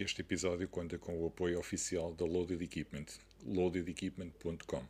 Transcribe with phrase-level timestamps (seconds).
[0.00, 3.04] Este episódio conta com o apoio oficial da Loaded Equipment,
[3.44, 4.82] loadedequipment.com.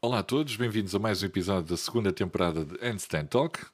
[0.00, 3.66] Olá a todos, bem-vindos a mais um episódio da segunda temporada de Handstand Talk.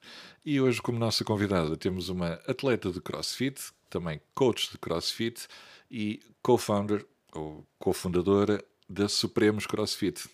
[0.43, 5.47] E hoje, como nossa convidada, temos uma atleta de CrossFit, também coach de CrossFit
[5.91, 8.59] e co-founder ou cofundadora
[8.89, 10.27] da Supremos CrossFit,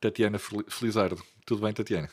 [0.00, 1.22] Tatiana Felizardo.
[1.44, 2.08] Tudo bem, Tatiana?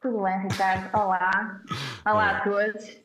[0.00, 0.88] Tudo bem, Ricardo.
[0.96, 1.62] Olá.
[2.06, 3.01] Olá a todos.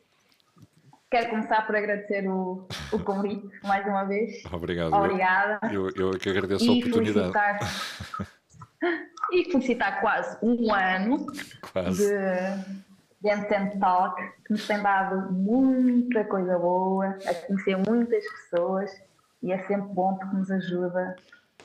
[1.10, 4.44] Quero começar por agradecer o, o convite mais uma vez.
[4.52, 4.92] Obrigado.
[4.92, 5.58] Obrigada.
[5.72, 7.32] Eu, eu é que agradeço e a oportunidade.
[7.32, 8.28] Felicitar,
[9.32, 11.24] e felicitar quase um ano
[11.72, 12.06] quase.
[12.06, 18.90] de, de Entent Talk, que nos tem dado muita coisa boa, a conhecer muitas pessoas
[19.42, 21.16] e é sempre bom porque nos ajuda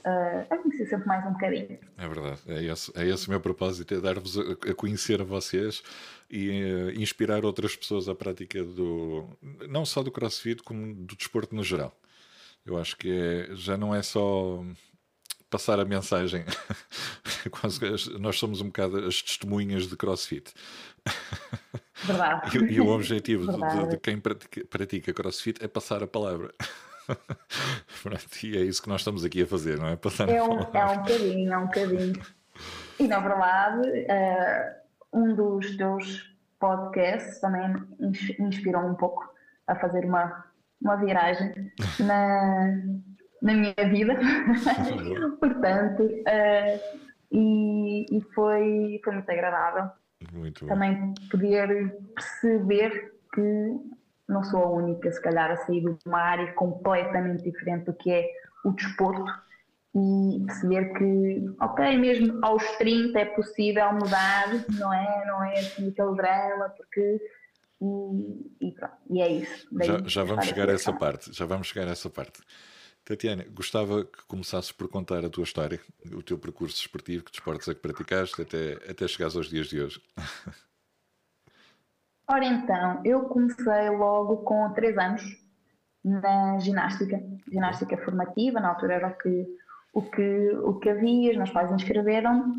[0.06, 1.80] uh, a conhecer sempre mais um bocadinho.
[1.98, 5.26] É verdade, é esse, é esse o meu propósito, é dar-vos a, a, conhecer a
[5.26, 5.84] vocês
[6.30, 9.27] e uh, inspirar outras pessoas à prática do,
[9.70, 11.95] não só do crossfit, como do desporto no geral.
[12.66, 14.64] Eu acho que é, já não é só
[15.50, 16.45] passar a mensagem.
[18.20, 20.52] nós somos um bocado as testemunhas de crossfit.
[22.03, 22.58] Verdade.
[22.58, 26.53] E, e o objetivo de, de, quem pratica, pratica crossfit é passar a palavra.
[28.02, 29.95] Pronto, e é isso que nós estamos aqui a fazer, não é?
[29.95, 32.22] Passar é, um, é um bocadinho, é um bocadinho.
[33.00, 34.83] E na verdade, uh,
[35.14, 37.75] um dos teus podcasts também
[38.39, 39.31] inspirou um pouco
[39.67, 40.45] a fazer uma,
[40.81, 41.53] uma viragem
[42.00, 42.78] na,
[43.42, 44.16] na minha vida.
[45.39, 47.00] Portanto, uh,
[47.31, 49.92] e, e, foi, foi muito agradável.
[50.31, 53.80] Muito também poder perceber que
[54.27, 58.11] não sou a única, se calhar, a sair de uma área completamente diferente do que
[58.11, 58.25] é
[58.64, 59.25] o desporto
[59.95, 64.47] e perceber que, ok, mesmo aos 30 é possível mudar,
[64.80, 65.25] não é?
[65.25, 67.22] Não é assim aquele drama, porque.
[67.81, 69.67] E, e pronto, e é isso.
[69.83, 72.41] já, já vamos chegar a essa parte, já vamos chegar a essa parte.
[73.05, 75.80] Tatiana, gostava que começasses por contar a tua história,
[76.11, 79.82] o teu percurso esportivo, que desportos é que praticaste até, até chegares aos dias de
[79.82, 80.02] hoje.
[82.26, 85.21] Ora então, eu comecei logo com 3 anos
[86.03, 87.21] na ginástica,
[87.52, 89.45] ginástica formativa, na altura era o que,
[89.93, 92.55] o que, o que havia, os meus pais inscreveram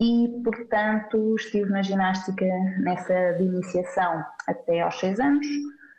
[0.00, 2.44] e, portanto, estive na ginástica
[2.78, 5.46] nessa de iniciação até aos 6 anos.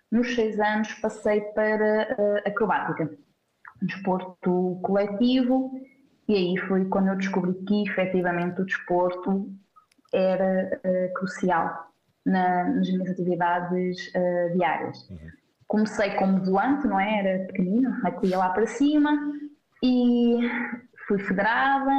[0.09, 2.03] Nos 6 anos passei para
[2.45, 3.11] a acrobática,
[3.81, 5.71] desporto coletivo,
[6.27, 9.51] e aí foi quando eu descobri que efetivamente o desporto
[10.13, 11.91] era uh, crucial
[12.25, 15.09] na, nas minhas atividades uh, diárias.
[15.09, 15.17] Uhum.
[15.67, 17.19] Comecei como volante, não é?
[17.19, 19.11] Era pequenino, ia lá para cima
[19.83, 20.49] e
[21.07, 21.91] fui federada.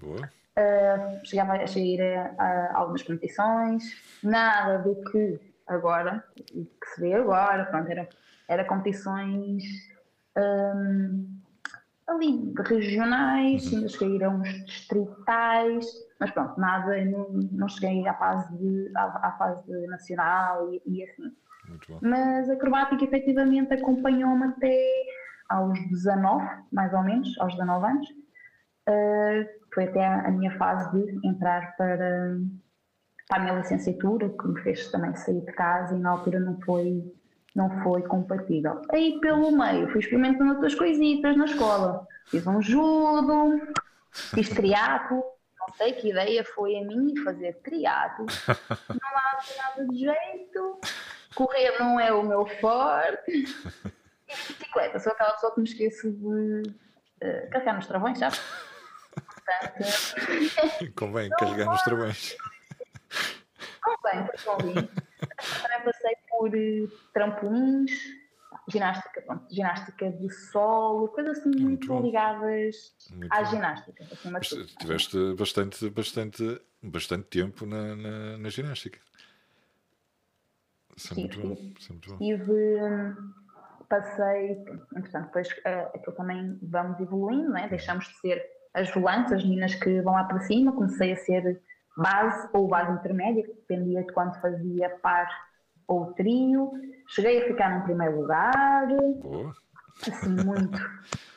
[0.00, 0.30] Boa.
[0.56, 3.82] Uh, chegava a ir a, a, algumas competições,
[4.22, 8.08] nada do que agora, que se vê agora, pronto, era,
[8.48, 9.64] era competições
[10.36, 11.40] um,
[12.06, 13.78] ali regionais, uhum.
[13.78, 15.86] ainda cheguei a uns distritais,
[16.20, 21.02] mas pronto, nada, não, não cheguei à fase, de, à, à fase nacional e, e
[21.04, 21.32] assim.
[22.02, 24.76] Mas a acrobática efetivamente acompanhou-me até
[25.48, 28.08] aos 19, mais ou menos, aos 19 anos.
[28.88, 32.36] Uh, foi até a minha fase de entrar para,
[33.28, 36.60] para a minha licenciatura, que me fez também sair de casa e na altura não
[36.60, 37.02] foi,
[37.54, 38.82] não foi compatível.
[38.92, 42.06] Aí pelo meio fui experimentando outras coisitas na escola.
[42.26, 43.60] Fiz um judo,
[44.12, 45.22] fiz triatlo,
[45.66, 48.26] não sei que ideia foi a mim fazer triatlo.
[48.88, 50.80] Não há nada de jeito,
[51.34, 53.44] correr não é o meu forte.
[54.28, 56.62] E bicicleta, sou aquela pessoa que me esqueço de
[57.22, 58.36] uh, carregar nos travões, sabe?
[59.14, 62.36] Portanto, Convém carregar nos travões.
[63.82, 64.74] Convém, pois convém.
[64.74, 67.90] Também passei por uh, trampolins,
[68.68, 73.50] ginástica, pronto, ginástica de solo, coisas assim muito, muito ligadas muito à bom.
[73.50, 74.04] ginástica.
[74.04, 78.98] Assim, tiveste bastante, bastante, bastante tempo na, na, na ginástica.
[80.96, 81.52] Isso é muito bom.
[81.78, 82.18] Isso é muito bom.
[82.18, 82.78] Tive,
[83.88, 84.64] passei,
[84.96, 87.68] entretanto, depois uh, aquilo também vamos evoluindo, né?
[87.68, 88.44] deixamos de ser
[88.74, 91.60] as volantes, as meninas que vão lá para cima, comecei a ser
[91.96, 95.28] base ou base intermédia, que dependia de quando fazia par
[95.86, 96.72] ou trio.
[97.08, 98.86] Cheguei a ficar no primeiro lugar.
[99.22, 99.54] Boa.
[100.08, 100.78] Assim, muito.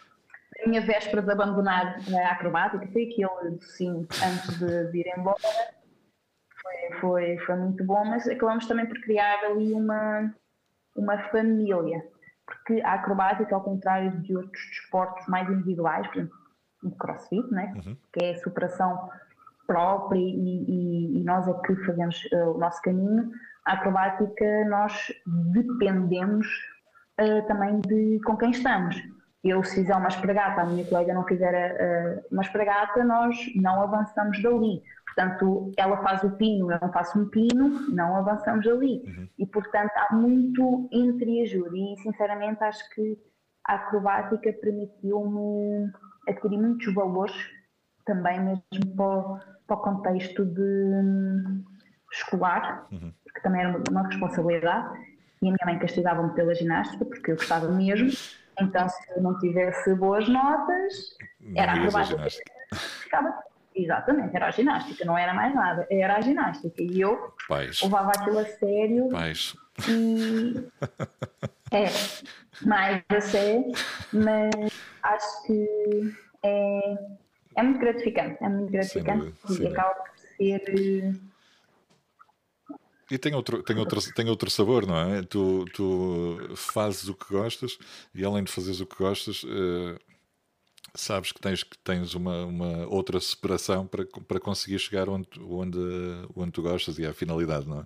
[0.64, 5.38] A minha véspera de abandonar a acrobática foi aquele sim antes de, de ir embora.
[6.60, 10.34] Foi, foi, foi muito bom, mas acabamos também por criar ali uma,
[10.96, 12.04] uma família.
[12.48, 16.38] Porque a acrobática, ao contrário de outros desportos mais individuais, por exemplo,
[16.84, 17.74] o crossfit, né?
[17.76, 17.98] Uhum.
[18.14, 19.10] que é a superação
[19.68, 23.30] própria e, e, e, nós é que fazemos uh, o nosso caminho,
[23.66, 26.48] a acrobática nós dependemos
[27.20, 28.96] uh, também de com quem estamos.
[29.44, 33.82] Eu, se fizer uma espragata, a minha colega não fizer uh, uma espragata, nós não
[33.82, 34.82] avançamos dali.
[35.18, 39.02] Portanto, ela faz o pino, eu não faço um pino, não avançamos dali.
[39.04, 39.28] Uhum.
[39.40, 41.76] E, portanto, há muito entreajuda.
[41.76, 43.18] E, sinceramente, acho que
[43.66, 45.92] a acrobática permitiu-me
[46.28, 47.36] adquirir muitos valores
[48.06, 51.64] também mesmo para o, para o contexto de
[52.14, 53.12] escolar, uhum.
[53.24, 55.00] porque também era uma responsabilidade.
[55.42, 58.12] E a minha mãe castigava-me pela ginástica, porque eu gostava mesmo.
[58.62, 62.44] Então, se eu não tivesse boas notas, não era acrobática.
[63.02, 66.82] Ficava Exatamente, era a ginástica, não era mais nada, era a ginástica.
[66.82, 67.80] E eu Pais.
[67.84, 69.10] levava aquilo a sério.
[69.10, 69.56] Pais.
[69.88, 70.56] E
[71.72, 71.86] é,
[72.66, 73.72] mais a sério,
[74.12, 74.52] mas
[75.04, 76.98] acho que é,
[77.56, 81.22] é muito gratificante, é muito gratificante e acaba por ser.
[83.10, 85.22] E tem outro, tem, outro, tem outro sabor, não é?
[85.22, 87.78] Tu, tu fazes o que gostas
[88.14, 89.98] e além de fazeres o que gostas, uh,
[91.02, 95.80] sabes que tens, que tens uma, uma outra separação para, para conseguir chegar onde, onde,
[96.36, 97.86] onde tu gostas e à finalidade, não é?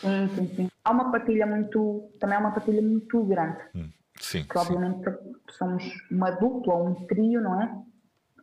[0.00, 0.70] Sim, sim, sim.
[0.84, 3.58] Há uma partilha muito, também há uma partilha muito grande.
[3.74, 4.44] Hum, sim.
[4.44, 5.04] Que obviamente
[5.50, 7.78] somos uma dupla ou um trio, não é?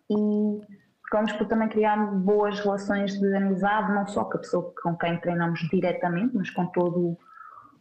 [0.10, 0.62] E
[1.04, 5.20] ficamos por também criar boas relações de amizade, não só com a pessoa com quem
[5.20, 7.18] treinamos diretamente, mas com todo,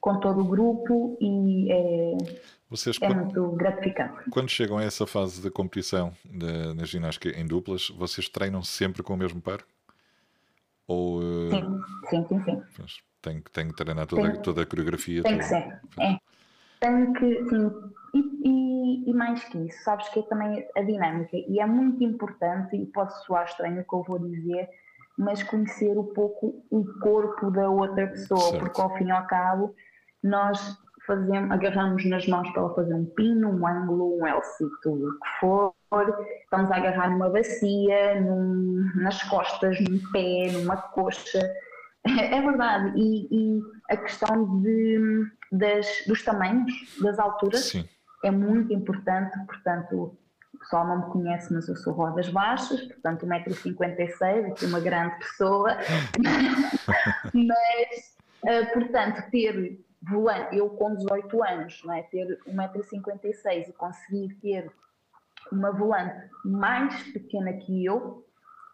[0.07, 2.17] com todo o grupo e é,
[2.71, 4.31] vocês, é muito gratificante.
[4.31, 9.03] Quando chegam a essa fase da competição de, na ginástica em duplas, vocês treinam sempre
[9.03, 9.59] com o mesmo par?
[10.87, 11.61] Ou, eh,
[12.09, 12.63] sim, sim, sim.
[12.77, 12.85] sim.
[13.21, 15.25] Tem, tem que treinar toda, tem, toda a coreografia?
[15.25, 16.17] Tem que ser, é.
[16.79, 17.73] Tem que, sim,
[18.15, 22.05] e, e, e, mais que isso, sabes que é também a dinâmica, e é muito
[22.05, 24.69] importante, e pode soar estranho o que eu vou dizer,
[25.19, 28.61] mas conhecer um pouco o corpo da outra pessoa, certo.
[28.61, 29.75] porque ao fim e ao cabo
[30.27, 35.09] nós fazemos, agarramos nas mãos para ela fazer um pino, um ângulo, um L-sit, tudo
[35.09, 35.73] o que for,
[36.43, 41.41] estamos a agarrar numa bacia, num, nas costas, num pé, numa coxa.
[42.07, 47.85] É verdade, e, e a questão de, das, dos tamanhos, das alturas, Sim.
[48.23, 50.17] é muito importante, portanto,
[50.55, 55.19] o pessoal não me conhece, mas eu sou rodas baixas, portanto 1,56m, aqui uma grande
[55.19, 55.77] pessoa,
[57.35, 62.03] mas, uh, portanto, ter volante, eu com 18 anos, não é?
[62.03, 64.71] ter 1,56m e conseguir ter
[65.53, 68.25] uma volante mais pequena que eu,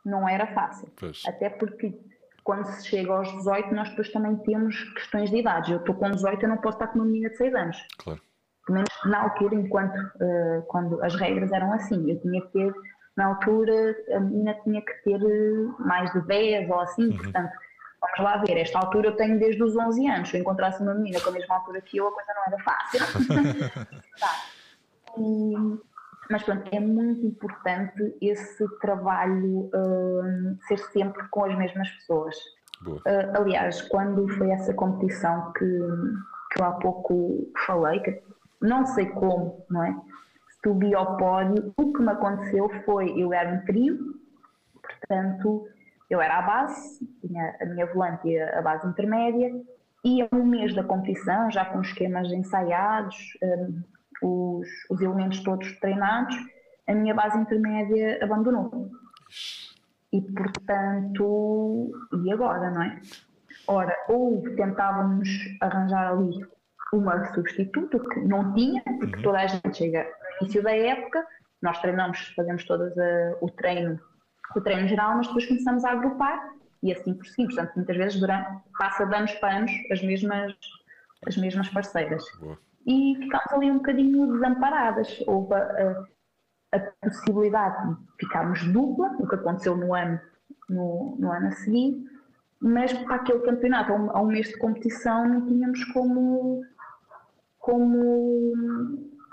[0.05, 0.91] não era fácil.
[0.99, 1.23] Pois.
[1.27, 1.99] Até porque
[2.43, 5.73] quando se chega aos 18, nós depois também temos questões de idade.
[5.73, 7.87] Eu estou com 18, eu não posso estar com uma menina de 6 anos.
[7.99, 8.21] Claro.
[8.67, 12.73] Pelo menos na altura, enquanto uh, quando as regras eram assim, eu tinha que ter,
[13.17, 15.21] na altura, a menina tinha que ter
[15.79, 17.17] mais de 10 ou assim, uhum.
[17.17, 17.53] portanto
[18.03, 20.29] Vamos lá ver, esta altura eu tenho desde os 11 anos.
[20.29, 22.63] Se eu encontrasse uma menina com a mesma altura que eu, a coisa não era
[22.65, 23.01] fácil.
[24.19, 24.35] tá.
[25.17, 25.55] e,
[26.29, 32.37] mas pronto, é muito importante esse trabalho uh, ser sempre com as mesmas pessoas.
[32.85, 33.01] Uh,
[33.37, 35.65] aliás, quando foi essa competição que,
[36.51, 38.21] que eu há pouco falei, que
[38.61, 39.97] não sei como, não é?
[40.65, 44.21] Subi ao pódio, o que me aconteceu foi, eu era um trio,
[44.81, 45.69] portanto,
[46.13, 49.51] eu era a base, tinha a minha volante e a base intermédia,
[50.05, 53.83] e a um mês da competição, já com esquemas ensaiados, um,
[54.23, 56.37] os, os elementos todos treinados,
[56.87, 58.91] a minha base intermédia abandonou.
[60.13, 61.91] E portanto,
[62.25, 63.01] e agora, não é?
[63.67, 65.29] Ora, ou tentávamos
[65.63, 66.47] arranjar ali
[66.93, 69.23] uma substituta que não tinha, porque uhum.
[69.23, 71.27] toda a gente chega no início da época,
[71.63, 73.99] nós treinamos, fazemos todas a, o treino
[74.59, 77.55] o treino geral, mas depois começamos a agrupar e assim prosseguimos.
[77.55, 80.55] Portanto, muitas vezes durante, passa de anos para anos as mesmas,
[81.27, 82.25] as mesmas parceiras.
[82.41, 82.59] Boa.
[82.87, 85.23] E ficámos ali um bocadinho desamparadas.
[85.27, 86.05] Houve a,
[86.73, 90.21] a, possibilidade de ficarmos dupla, o que aconteceu no ano,
[90.69, 92.05] no, no ano a seguir,
[92.61, 96.63] mas para aquele campeonato, a um, a um mês de competição, não tínhamos como,
[97.59, 98.53] como,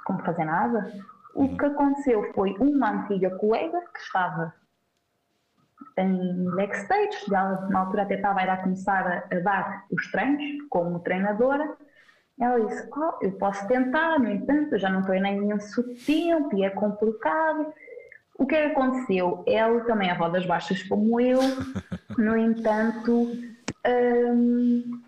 [0.06, 0.92] como fazer nada.
[1.34, 1.58] O uhum.
[1.58, 4.54] que aconteceu foi uma antiga colega que estava
[6.00, 11.00] em backstage, ela na altura até estava a começar a, a, dar os treinos como
[11.00, 11.78] treinadora.
[12.40, 16.64] Ela disse: oh, Eu posso tentar, no entanto, eu já não treinei imenso tempo e
[16.64, 17.74] é complicado.
[18.38, 19.44] O que é aconteceu?
[19.46, 21.40] Ela também é rodas baixas como eu,
[22.18, 23.32] no entanto,
[23.86, 25.02] hum,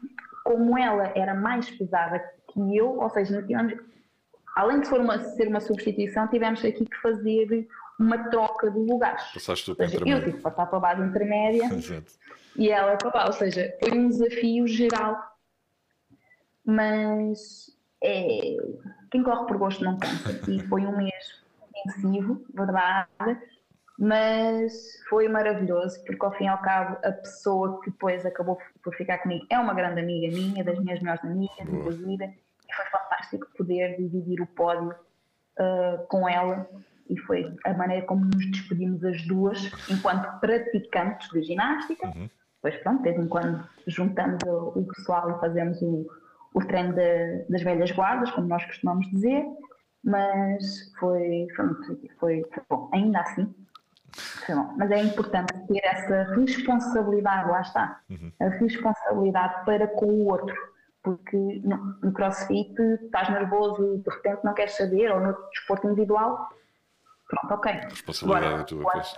[0.44, 3.74] como ela era mais pesada que eu, ou seja, tivemos,
[4.54, 7.66] além de for uma, ser uma substituição, tivemos aqui que fazer
[8.02, 9.24] uma troca de lugares.
[9.34, 11.70] Passaste tu para seja, Eu tive que passar para a base intermédia
[12.58, 15.16] e ela para lá, ou seja, foi um desafio geral.
[16.66, 17.72] Mas
[18.04, 18.58] é,
[19.12, 20.40] quem corre por gosto não cansa.
[20.50, 21.42] E foi um mês
[21.86, 23.08] intensivo, verdade,
[23.98, 24.74] mas
[25.08, 29.20] foi maravilhoso, porque ao fim e ao cabo a pessoa que depois acabou por ficar
[29.20, 33.48] comigo é uma grande amiga minha, das minhas melhores amigas da vida, e foi fantástico
[33.56, 36.68] poder dividir o pódio uh, com ela
[37.12, 42.08] e foi a maneira como nos despedimos as duas enquanto praticantes de ginástica.
[42.08, 42.30] Uhum.
[42.62, 46.08] Pois pronto, de vez em quando juntamos o, o pessoal e fazemos o,
[46.54, 49.46] o treino de, das velhas guardas, como nós costumamos dizer,
[50.04, 51.68] mas foi, foi,
[52.20, 52.90] foi, foi bom.
[52.94, 53.54] Ainda assim,
[54.78, 58.32] mas é importante ter essa responsabilidade, lá está, uhum.
[58.40, 60.56] a responsabilidade para com o outro,
[61.04, 65.88] porque no, no crossfit estás nervoso e de repente não queres saber, ou no desporto
[65.88, 66.50] individual,
[67.32, 67.72] pronto, ok.
[67.72, 69.14] A responsabilidade Agora, é tua, pois.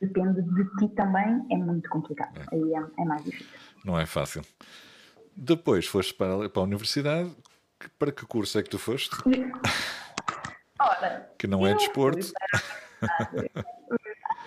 [0.00, 2.54] Depende de ti também, é muito complicado, é.
[2.54, 3.58] aí é, é, mais difícil.
[3.84, 4.42] Não é fácil.
[5.36, 7.30] Depois foste para, para a universidade,
[7.98, 9.14] para que curso é que tu foste?
[10.80, 12.32] Ora, que não é desporto.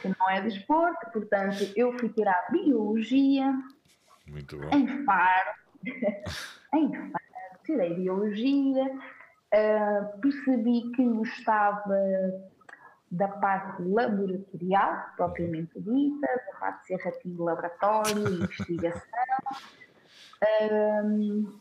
[0.02, 3.54] Que não é desporto, portanto, eu fui tirar biologia.
[4.28, 4.70] Muito bom.
[4.76, 5.52] Em Faro.
[6.74, 9.00] em Faro, tirei biologia.
[9.54, 11.96] Uh, percebi que gostava
[13.12, 19.12] da parte laboratorial, propriamente dita, da parte de ser ratinho de laboratório, investigação.
[21.06, 21.60] Um,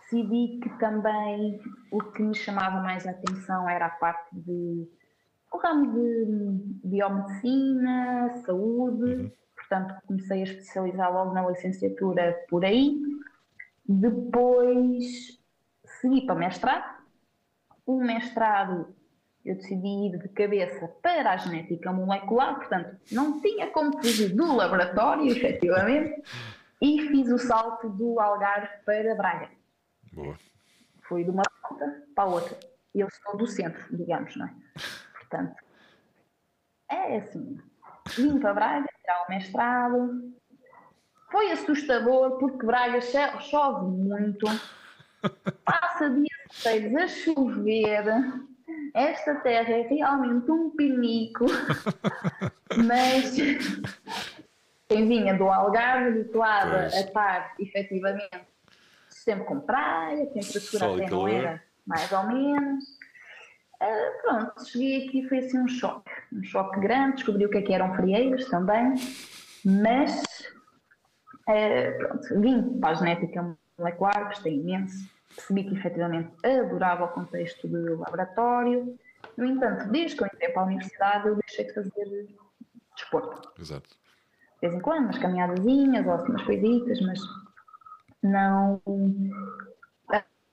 [0.00, 1.60] decidi que também
[1.92, 4.88] o que me chamava mais a atenção era a parte de
[5.52, 9.32] o ramo de biomedicina, saúde, uhum.
[9.54, 13.00] portanto comecei a especializar logo na licenciatura por aí.
[13.88, 15.40] Depois
[16.00, 16.95] segui para mestrado.
[17.86, 18.94] O mestrado
[19.46, 24.56] eu decidi ir de cabeça para a genética molecular, portanto não tinha como fugir do
[24.56, 26.20] laboratório, efetivamente,
[26.82, 29.48] e fiz o salto do Algarve para Braga.
[30.12, 30.36] Boa.
[31.02, 32.58] Fui de uma ponta para a outra.
[32.92, 34.54] Eu sou do centro, digamos, não é?
[35.12, 35.62] Portanto,
[36.90, 37.60] é assim.
[38.16, 40.34] Vim para Braga, tirar o mestrado.
[41.30, 44.46] Foi assustador porque Braga chove muito,
[45.64, 48.04] passa dias inteiros a chover.
[48.94, 51.46] Esta terra é realmente um pinico,
[52.84, 53.36] mas
[54.88, 58.30] quem vinha do Algarve habituada a estar efetivamente
[59.10, 61.62] sempre com praia, temperatura até não era?
[61.86, 62.84] Mais ou menos.
[63.82, 67.58] Uh, pronto, cheguei aqui e foi assim um choque, um choque grande, descobri o que
[67.58, 68.94] é que eram frieiras também,
[69.62, 70.22] mas
[71.46, 77.68] uh, pronto, vim para a genética molecular, gostei imenso, percebi que efetivamente adorava o contexto
[77.68, 78.98] de laboratório,
[79.36, 82.28] no entanto, desde que eu entrei para a universidade eu deixei de fazer
[82.94, 83.52] desporto.
[83.60, 83.88] Exato.
[83.90, 87.20] De vez em quando, umas caminhadazinhas ou assim umas coisitas, mas
[88.22, 88.80] não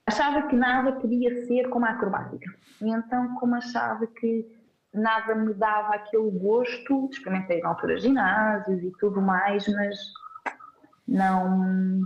[0.05, 2.53] achava que nada podia ser como a acrobática.
[2.81, 4.45] E então, como achava que
[4.93, 9.97] nada me dava aquele gosto, experimentei na altura ginásios e tudo mais, mas
[11.07, 12.01] não,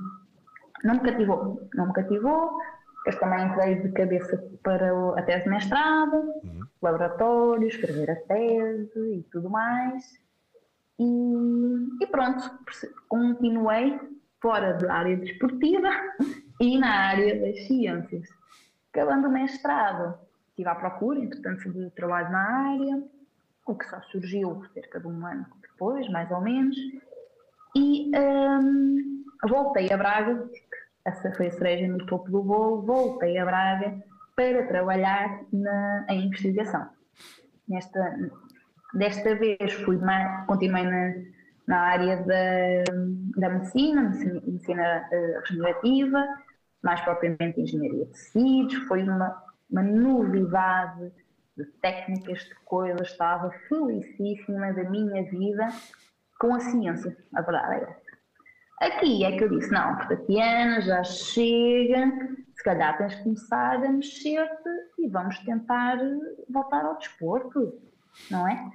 [0.84, 1.69] não me cativou.
[1.74, 2.57] Não me cativou.
[2.98, 6.62] Depois também entrei de cabeça para a tese de mestrado, uhum.
[6.81, 10.03] laboratório, escrever a tese e tudo mais.
[11.00, 12.43] E, e pronto,
[13.07, 13.98] continuei
[14.41, 15.89] fora da área desportiva
[16.60, 18.27] e na área das ciências.
[18.91, 20.17] Acabando o mestrado,
[20.50, 23.03] estive à procura, entretanto, de trabalho na área,
[23.65, 26.75] o que só surgiu cerca de um ano depois, mais ou menos,
[27.75, 30.50] e um, voltei a Braga,
[31.07, 33.97] essa foi a cereja no topo do bolo, voltei a Braga
[34.35, 36.89] para trabalhar na, em investigação.
[37.67, 38.17] Nesta,
[38.93, 41.13] desta vez fui mais, continuei na,
[41.65, 42.91] na área da,
[43.37, 44.01] da medicina,
[44.45, 46.25] medicina uh, regenerativa,
[46.83, 51.11] mais propriamente engenharia de tecidos, foi uma, uma novidade
[51.57, 55.69] de técnicas, de coisas, estava felicíssima da minha vida
[56.37, 58.06] com a ciência, a verdade é essa.
[58.79, 62.12] Aqui é que eu disse, não, Tatiana, já chega,
[62.55, 64.69] se calhar tens de começar a mexer-te
[65.00, 65.98] e vamos tentar
[66.48, 67.74] voltar ao desporto,
[68.29, 68.72] não é?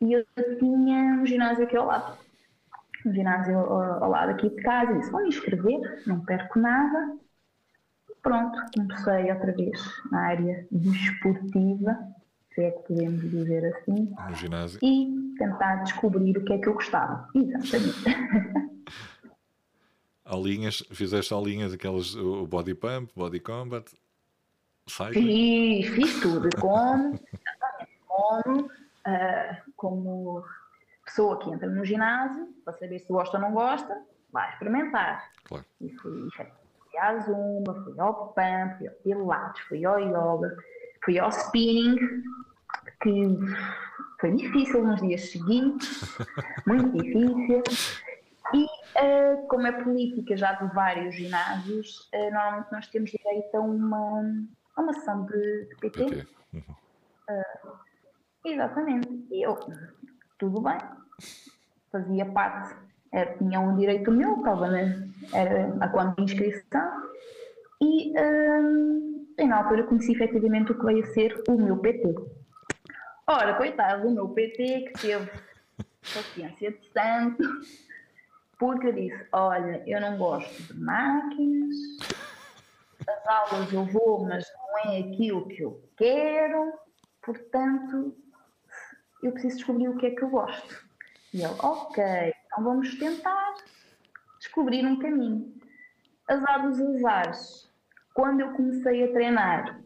[0.00, 0.24] E eu
[0.58, 2.16] tinha um ginásio aqui ao lado,
[3.04, 6.58] um ginásio ao, ao lado aqui de casa, e disse, vou me inscrever, não perco
[6.58, 7.18] nada,
[8.22, 9.78] pronto, comecei outra vez
[10.10, 11.94] na área desportiva,
[12.54, 14.14] se é que podemos dizer assim.
[14.28, 14.80] No ginásio.
[14.82, 17.28] E tentar descobrir o que é que eu gostava.
[17.34, 18.66] Exatamente.
[20.26, 23.88] Aulinhas, fizeste aulinhas aquelas, o body pump, body combat,
[24.88, 25.82] cycling?
[25.82, 27.18] Fiz, fiz tudo, como,
[28.06, 30.44] como, uh, como
[31.04, 34.02] pessoa que entra no ginásio, para saber se gosta ou não gosta,
[34.32, 35.30] vai experimentar.
[35.44, 35.64] Claro.
[35.80, 40.56] E fui, fui à Zumba, fui ao PAN, fui ao Pilates, fui ao Yoga,
[41.04, 41.96] fui ao Spinning,
[43.00, 43.38] que
[44.20, 46.18] foi difícil nos dias seguintes,
[46.66, 47.62] muito difícil.
[48.54, 53.60] E uh, como é política já de vários ginásios, uh, normalmente nós temos direito a
[53.60, 54.22] uma,
[54.76, 56.04] a uma sessão de, de PT.
[56.04, 56.26] PT.
[56.52, 56.62] Uhum.
[57.30, 57.72] Uh,
[58.44, 59.26] exatamente.
[59.30, 59.58] E eu,
[60.38, 60.78] tudo bem,
[61.90, 62.76] fazia parte,
[63.12, 64.68] era, tinha um direito meu, estava
[65.32, 67.06] era a quando de inscrição,
[67.80, 72.14] e, uh, na altura conheci efetivamente o que veio a ser o meu PT.
[73.26, 75.30] Ora, coitado do meu PT que teve
[76.14, 77.42] paciência de santo,
[78.58, 81.74] porque eu disse: Olha, eu não gosto de máquinas,
[83.06, 86.72] as aulas eu vou, mas não é aquilo que eu quero,
[87.22, 88.16] portanto,
[89.22, 90.86] eu preciso descobrir o que é que eu gosto.
[91.32, 92.04] E ele: Ok,
[92.46, 93.54] então vamos tentar
[94.38, 95.54] descobrir um caminho.
[96.28, 97.70] Azar dos azares,
[98.14, 99.80] quando eu comecei a treinar,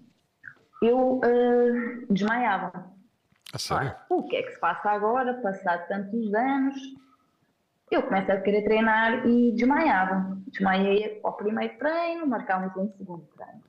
[0.83, 2.91] eu uh, desmaiava
[3.53, 3.95] a sério?
[4.09, 6.77] o que é que se passa agora, passado tantos anos?
[7.91, 10.39] Eu começo a querer treinar e desmaiava.
[10.47, 13.63] Desmaiei ao primeiro treino, marcámos um segundo treino.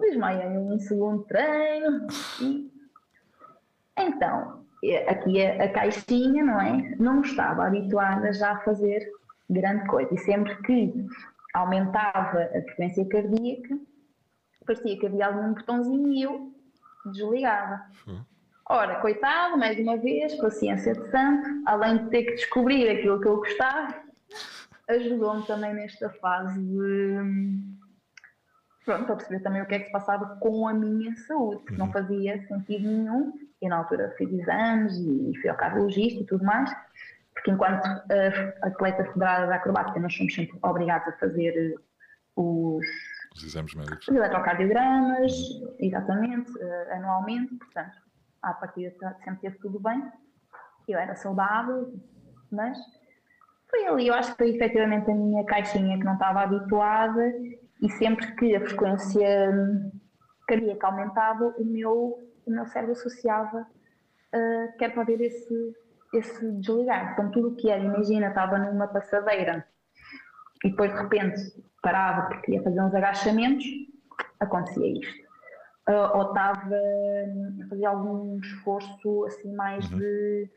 [0.00, 2.06] Desmaiei um segundo treino
[2.40, 2.72] e.
[3.98, 4.64] Então,
[5.08, 6.96] aqui a, a caixinha, não é?
[6.98, 9.08] Não estava habituada já a fazer
[9.48, 10.12] grande coisa.
[10.12, 11.06] E sempre que
[11.54, 13.78] aumentava a frequência cardíaca,
[14.66, 16.52] parecia que havia algum botãozinho e eu
[17.12, 17.86] desligava.
[18.06, 18.24] Uhum.
[18.68, 23.28] Ora, coitado, mais uma vez, paciência de santo, além de ter que descobrir aquilo que
[23.28, 23.94] eu gostava,
[24.88, 27.76] ajudou-me também nesta fase de.
[28.84, 31.76] Pronto, a perceber também o que é que se passava com a minha saúde, porque
[31.76, 31.92] não uhum.
[31.92, 33.32] fazia sentido nenhum.
[33.62, 36.70] E na altura fiz exames e fui ao cardiologista e tudo mais,
[37.34, 37.86] porque enquanto
[38.62, 41.74] atleta federada da acrobática, nós somos sempre obrigados a fazer
[42.34, 42.84] os,
[43.34, 44.08] os exames médicos.
[44.08, 45.32] Os eletrocardiogramas,
[45.80, 48.05] exatamente, uh, anualmente, portanto
[48.42, 50.02] à partida sempre teve tudo bem,
[50.88, 51.92] eu era saudável,
[52.50, 52.78] mas
[53.68, 57.32] foi ali, eu acho que foi efetivamente a minha caixinha que não estava habituada
[57.82, 59.82] e sempre que a frequência
[60.46, 65.74] cardíaca aumentava, o meu, o meu cérebro associava uh, quer para ver esse,
[66.14, 67.12] esse desligar.
[67.12, 69.66] Então tudo o que era, imagina, estava numa passadeira
[70.64, 71.40] e depois de repente
[71.82, 73.64] parava porque ia fazer uns agachamentos,
[74.40, 75.25] acontecia isto
[75.88, 79.98] ou estava a fazer algum esforço assim mais uhum.
[79.98, 80.50] de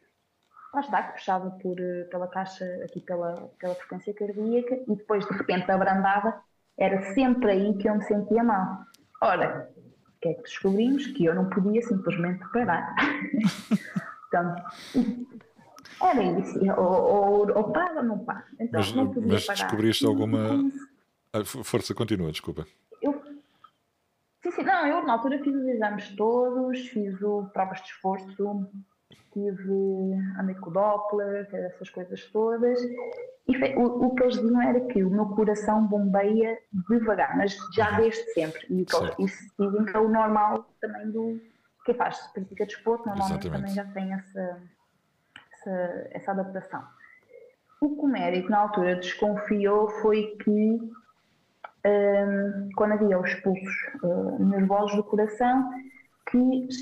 [0.73, 1.77] lá está, que puxava por,
[2.09, 6.41] pela caixa, aqui pela, pela frequência cardíaca e depois de repente abrandava,
[6.77, 8.85] era sempre aí que eu me sentia mal.
[9.21, 11.07] Ora, o que é que descobrimos?
[11.07, 12.95] Que eu não podia simplesmente parar.
[14.27, 14.55] então,
[16.01, 18.45] era isso, ou, ou, ou para ou não para.
[18.59, 19.59] Então, mas, não podia mas parar.
[19.59, 20.71] descobriste alguma.
[21.33, 22.65] Ah, força, continua, desculpa.
[24.41, 28.69] Sim, sim, não, eu na altura fiz os exames todos, fiz o provas de esforço,
[29.33, 32.79] tive, andei com o Doppler, essas coisas todas.
[33.47, 36.57] E o, o, que eles diziam era que o meu coração bombeia
[36.89, 38.65] devagar, mas já desde sempre.
[38.69, 38.83] E
[39.23, 41.41] isso dizem que é o normal também do
[41.85, 43.75] quem faz política de desporto, normalmente Exatamente.
[43.75, 44.61] também já tem essa,
[45.53, 46.83] essa, essa adaptação.
[47.81, 50.79] O que o médico na altura desconfiou foi que
[52.75, 55.69] quando havia os pulsos uh, nervosos do coração,
[56.29, 56.37] que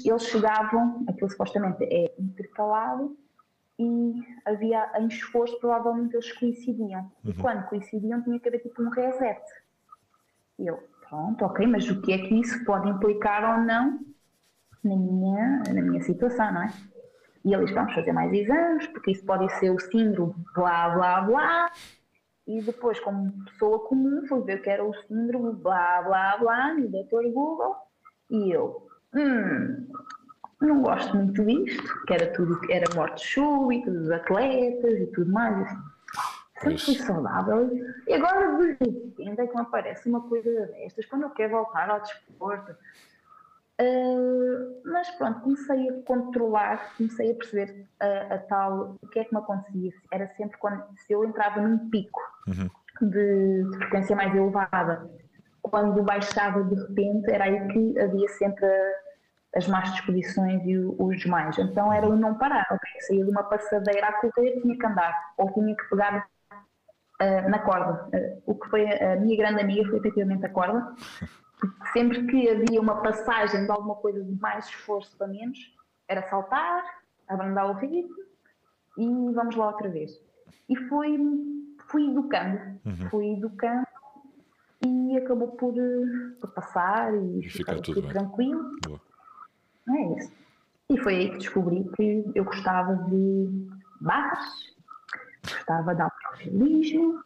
[0.05, 3.15] eles chegavam, aquilo supostamente é intercalado,
[3.79, 4.13] e
[4.45, 7.11] havia em esforço, provavelmente eles coincidiam.
[7.23, 7.31] Uhum.
[7.31, 9.41] E quando coincidiam, tinha que haver tipo um reset.
[10.57, 13.99] E eu, pronto, ok, mas o que é que isso pode implicar ou não
[14.83, 16.73] na minha, na minha situação, não é?
[17.45, 21.71] E eles, vamos fazer mais exames, porque isso pode ser o síndrome, blá, blá, blá,
[22.47, 26.87] e depois, como pessoa comum, fui ver que era o síndrome blá blá blá no
[26.87, 27.29] Dr.
[27.33, 27.75] Google
[28.29, 29.87] e eu, hum,
[30.61, 35.69] não gosto muito disto, que era tudo, era morte súbita dos atletas e tudo mais.
[36.61, 37.69] Sempre fui saudável
[38.07, 41.89] e agora de repente é que me aparece uma coisa destas quando eu quero voltar
[41.89, 42.71] ao desporto.
[43.79, 49.25] Uh, mas pronto, comecei a controlar, comecei a perceber a, a, tal, o que é
[49.25, 49.91] que me acontecia.
[50.11, 53.09] Era sempre quando, se eu entrava num pico uhum.
[53.09, 55.09] de, de, frequência mais elevada,
[55.61, 58.65] quando baixava de repente, era aí que havia sempre
[59.55, 61.57] as más disposições e os demais.
[61.57, 63.01] Então era o não parar, ok?
[63.01, 66.27] Saía de uma passadeira a correr, tinha que andar, ou tinha que pegar
[67.21, 68.09] uh, na corda.
[68.15, 70.93] Uh, o que foi a minha grande amiga foi efetivamente a corda.
[71.59, 75.57] Porque sempre que havia uma passagem de alguma coisa de mais esforço para menos,
[76.07, 76.83] era saltar,
[77.27, 78.15] abrandar o ritmo
[78.97, 80.11] e vamos lá outra vez.
[80.69, 81.17] E fui,
[81.87, 83.09] fui educando, uhum.
[83.09, 83.87] fui educando
[84.85, 85.73] e acabou por,
[86.39, 88.71] por passar e, e ficar tudo, tudo tranquilo.
[88.85, 89.01] Boa.
[89.89, 90.31] É isso.
[90.89, 93.67] E foi aí que descobri que eu gostava de
[93.99, 94.73] barras,
[95.43, 97.21] gostava de automobilismo,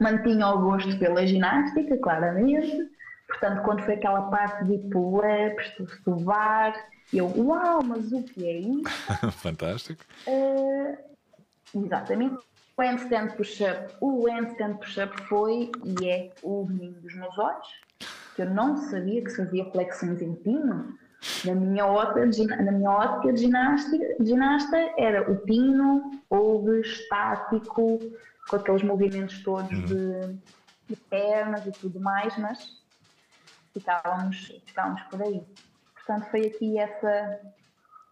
[0.00, 2.90] mantinha o gosto pela ginástica, claramente.
[3.28, 6.74] Portanto, quando foi aquela parte de pull-ups, estuvar,
[7.12, 8.82] eu, uau, mas o que é isso?
[9.38, 10.04] Fantástico.
[10.26, 12.49] Uh, exatamente.
[12.80, 13.94] O handstand push-up.
[14.00, 17.68] O handstand push-up foi e é o menino dos meus olhos,
[18.34, 20.98] que eu não sabia que se fazia flexões em pino.
[21.44, 27.98] Na minha ótica de, na minha ótica de ginástica, ginasta era o pino, ou estático,
[28.48, 29.84] com aqueles movimentos todos uhum.
[29.84, 30.38] de,
[30.88, 32.82] de, pernas e tudo mais, mas
[33.74, 35.44] ficávamos, ficávamos por aí.
[35.96, 37.40] Portanto, foi aqui essa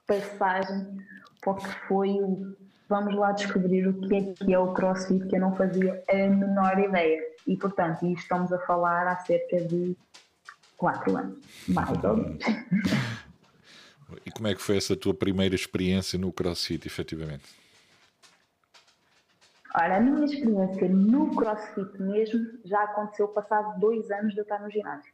[0.07, 0.99] passagem
[1.41, 2.68] para o que foi o.
[2.89, 6.15] Vamos lá descobrir o que é que é o CrossFit, que eu não fazia a
[6.15, 7.23] menor ideia.
[7.47, 9.95] E, portanto, isto estamos a falar há cerca de
[10.77, 12.45] 4 anos, mais ou menos.
[14.25, 17.45] E como é que foi essa tua primeira experiência no CrossFit, efetivamente?
[19.75, 24.61] Ora, a minha experiência no CrossFit mesmo já aconteceu passado dois anos de eu estar
[24.61, 25.13] no ginásio.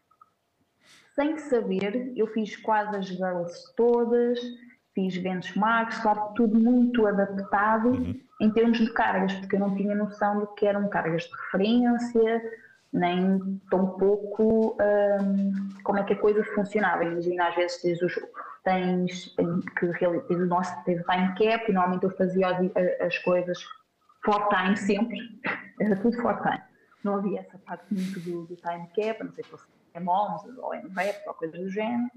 [1.15, 4.39] Sem saber, eu fiz quase as girls todas,
[4.95, 8.21] fiz benchmarks, claro, tudo muito adaptado uhum.
[8.41, 12.43] em termos de cargas, porque eu não tinha noção do que eram cargas de referência,
[12.93, 17.05] nem tão pouco um, como é que a coisa funcionava.
[17.05, 18.15] Imagina, às vezes tens, os,
[18.63, 19.35] tens,
[19.77, 23.59] que tens o nosso tens o time cap, e normalmente eu fazia as, as coisas
[24.25, 25.19] for time sempre,
[25.81, 26.63] era tudo for time.
[27.03, 29.67] Não havia essa parte muito do, do time cap, não sei se fosse
[30.01, 32.11] MOMS ou MVEP ou coisas do género.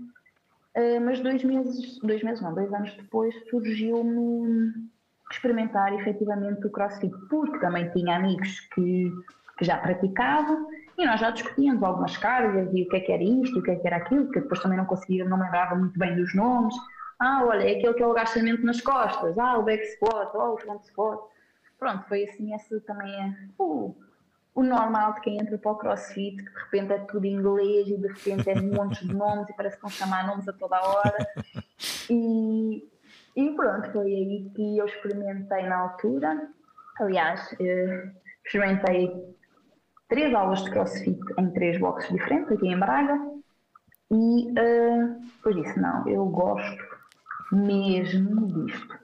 [0.76, 4.72] Uh, mas dois meses, dois meses não, dois anos depois surgiu-me
[5.32, 9.12] experimentar efetivamente o CrossFit, porque também tinha amigos que,
[9.58, 13.24] que já praticavam e nós já discutíamos algumas cargas e o que é que era
[13.24, 15.76] isto e o que é que era aquilo, que depois também não conseguia, não lembrava
[15.76, 16.76] muito bem dos nomes.
[17.20, 20.54] Ah, olha, é aquele que é o agachamento nas costas, ah, o back squat, oh,
[20.54, 21.20] o front squat.
[21.80, 23.96] Pronto, foi assim, esse também é o,
[24.58, 27.96] o normal de quem entra para o crossfit, que de repente é tudo inglês e
[27.96, 30.82] de repente é montes de nomes e parece que a chamar nomes a toda a
[30.82, 31.28] hora.
[32.10, 32.84] E,
[33.36, 36.50] e pronto, foi aí que eu experimentei na altura.
[37.00, 38.10] Aliás, eh,
[38.44, 39.14] experimentei
[40.10, 43.14] três aulas de crossfit em três boxes diferentes, aqui em Braga.
[44.10, 46.84] E uh, depois disse: não, eu gosto
[47.52, 48.98] mesmo disto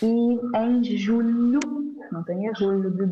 [0.00, 1.60] e em julho,
[2.10, 3.06] não tenho julho de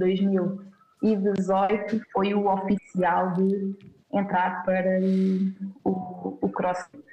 [1.02, 3.76] 2018, foi o oficial de
[4.12, 5.00] entrar para
[5.84, 7.04] o, o CrossFit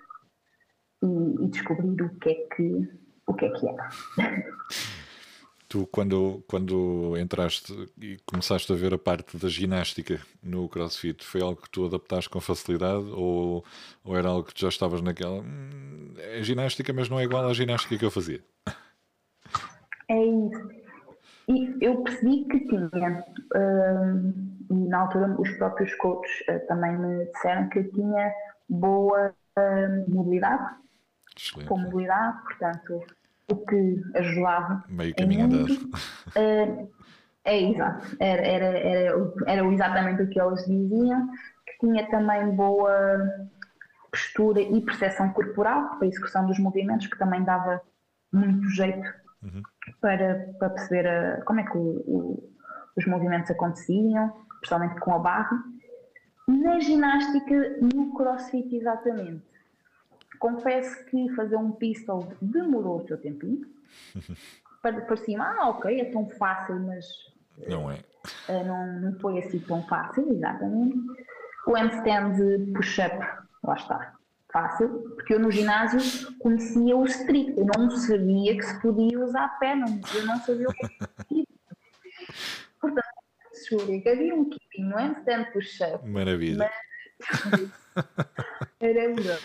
[1.03, 2.89] e, e, descobrir o que é que,
[3.25, 3.89] o que, é que era.
[5.69, 11.41] Tu, quando, quando entraste e começaste a ver a parte da ginástica no CrossFit, foi
[11.41, 13.65] algo que tu adaptaste com facilidade ou,
[14.03, 15.41] ou era algo que tu já estavas naquela.
[15.41, 18.41] Hum, é ginástica, mas não é igual à ginástica que eu fazia?
[20.09, 20.86] É isso.
[21.47, 23.23] E eu percebi que tinha,
[23.55, 24.33] uh,
[24.69, 28.33] e na altura os próprios coaches uh, também me disseram que tinha
[28.67, 30.75] boa uh, mobilidade,
[31.37, 31.69] Excelente.
[31.69, 33.01] com mobilidade, portanto,
[33.49, 34.83] o que ajudava.
[34.89, 35.73] Meio caminho andado.
[35.73, 36.91] Uh,
[37.45, 41.29] é exato, era, era, era, era exatamente o que eles diziam,
[41.65, 43.47] que tinha também boa
[44.11, 47.81] postura e percepção corporal para a execução dos movimentos, que também dava
[48.33, 49.07] muito jeito
[49.43, 49.61] uhum.
[50.01, 52.53] para, para perceber a, como é que o, o,
[52.95, 55.63] os movimentos aconteciam, principalmente com a barra.
[56.47, 59.43] Na ginástica, no crossfit, exatamente.
[60.39, 63.65] Confesso que fazer um pistol demorou o seu tempinho.
[64.81, 67.05] para, para cima, ah, ok, é tão fácil, mas.
[67.67, 67.99] Não é.
[68.49, 70.97] Uh, não, não foi assim tão fácil, exatamente.
[71.65, 73.17] O handstand push-up,
[73.63, 74.16] lá está
[74.51, 79.45] fácil, porque eu no ginásio conhecia o street, eu não sabia que se podia usar
[79.45, 81.09] a perna, eu não sabia o que era.
[82.79, 83.07] Portanto,
[83.69, 86.07] juro que havia um keeping no handstand push-up.
[86.07, 86.69] Maravilha.
[88.79, 89.39] Era melhor.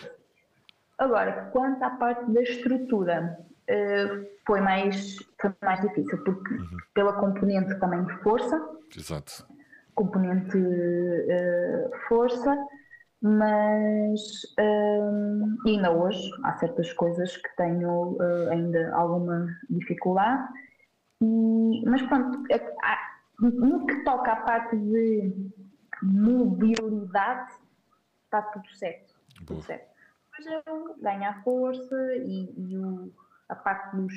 [0.99, 3.39] Agora, quanto à parte da estrutura,
[3.69, 6.77] uh, foi, mais, foi mais difícil, porque uhum.
[6.95, 8.61] pela componente também de força,
[8.97, 9.47] Exato.
[9.95, 12.57] componente uh, força,
[13.23, 14.21] mas
[14.59, 20.49] hum, ainda hoje há certas coisas que tenho uh, ainda alguma dificuldade,
[21.23, 22.43] e, mas pronto,
[22.83, 22.99] há,
[23.41, 25.53] no que toca à parte de
[26.03, 27.53] mobilidade,
[28.25, 29.15] está tudo certo.
[29.47, 29.93] Tudo certo.
[30.33, 33.13] Mas eu ganho a força e, e o,
[33.49, 34.13] a parte dos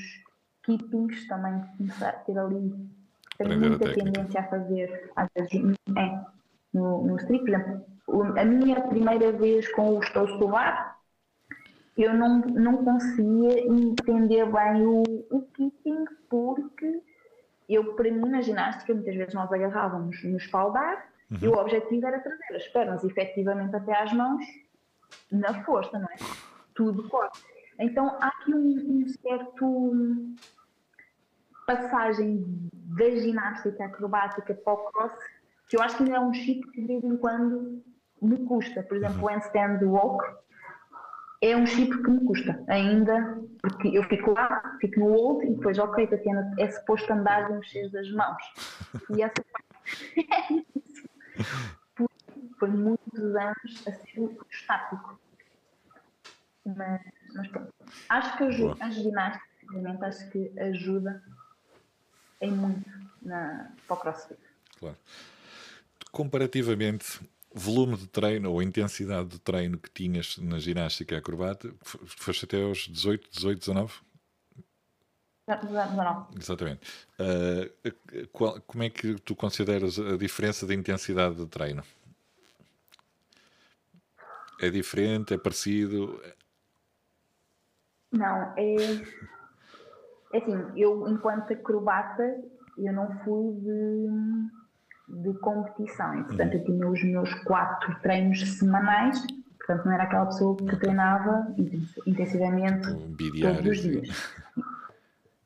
[0.64, 2.90] keepings também começar a ter ali.
[3.38, 6.26] Tenho muita tendência a fazer, às vezes, é,
[6.74, 7.44] no, no strip.
[7.44, 10.96] Por exemplo, a minha primeira vez com o estou solar,
[11.98, 17.02] eu não, não conseguia entender bem o, o keeping, porque
[17.68, 21.38] eu, para mim, na ginástica, muitas vezes nós agarrávamos no espaldar uhum.
[21.42, 24.46] e o objetivo era trazer as pernas efetivamente até às mãos
[25.32, 26.16] na força, não é?
[26.74, 27.40] Tudo forte.
[27.80, 30.36] Então há aqui um, um certo
[31.66, 35.14] passagem da ginástica acrobática para o cross
[35.68, 37.84] que eu acho que ainda é um chip que de vez em quando
[38.26, 38.84] me custa.
[38.84, 40.24] Por exemplo, o handstand walk
[41.42, 45.52] é um chip que me custa ainda, porque eu fico lá, fico no hold e
[45.52, 48.44] depois, ok, Tatiana, é suposto andar e mexer as mãos.
[49.16, 51.10] E essa parte é isso.
[52.58, 55.20] Foi muitos anos a ser estático.
[56.66, 57.02] Mas,
[57.36, 57.74] mas pronto.
[58.10, 61.24] Acho que ajuda, a ginástica, obviamente, acho que ajuda
[62.42, 62.90] em muito
[63.22, 64.40] na, para o crossfit.
[64.80, 64.98] Claro.
[66.12, 67.20] Comparativamente,
[67.56, 72.80] volume de treino ou intensidade de treino que tinhas na ginástica acrobata, foste até aos
[72.80, 73.94] 18, 18, 19?
[75.48, 76.36] 19.
[76.38, 77.08] Exatamente.
[77.18, 81.84] Uh, qual, como é que tu consideras a diferença de intensidade de treino?
[84.60, 85.34] É diferente?
[85.34, 86.22] É parecido?
[88.12, 88.76] Não, é,
[90.34, 92.24] é assim, eu enquanto acrobata,
[92.78, 94.08] eu não fui de,
[95.08, 99.22] de competição, e, portanto eu tinha os meus quatro treinos semanais,
[99.58, 101.48] portanto não era aquela pessoa que treinava
[102.06, 102.88] intensivamente
[103.42, 104.36] todos os dias.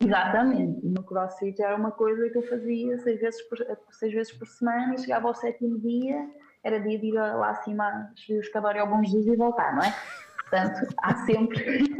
[0.01, 3.57] Exatamente, no crossfit era uma coisa que eu fazia seis vezes por,
[3.91, 6.25] seis vezes por semana e chegava ao sétimo dia,
[6.63, 9.93] era dia de ir lá acima subir o escadório alguns dias e voltar, não é?
[10.41, 11.79] Portanto, há sempre,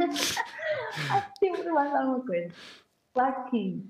[1.10, 2.54] há sempre mais alguma coisa.
[3.12, 3.84] Claro que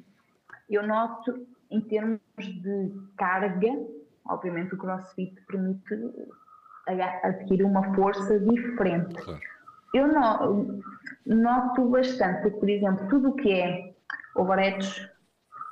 [0.68, 3.87] eu noto, em termos de carga,
[4.24, 6.12] obviamente o crossfit permite
[7.22, 9.14] adquirir uma força diferente.
[9.22, 9.40] Claro.
[9.92, 10.09] Eu
[11.26, 13.94] noto bastante, porque, por exemplo, tudo o que é
[14.37, 15.09] overheads,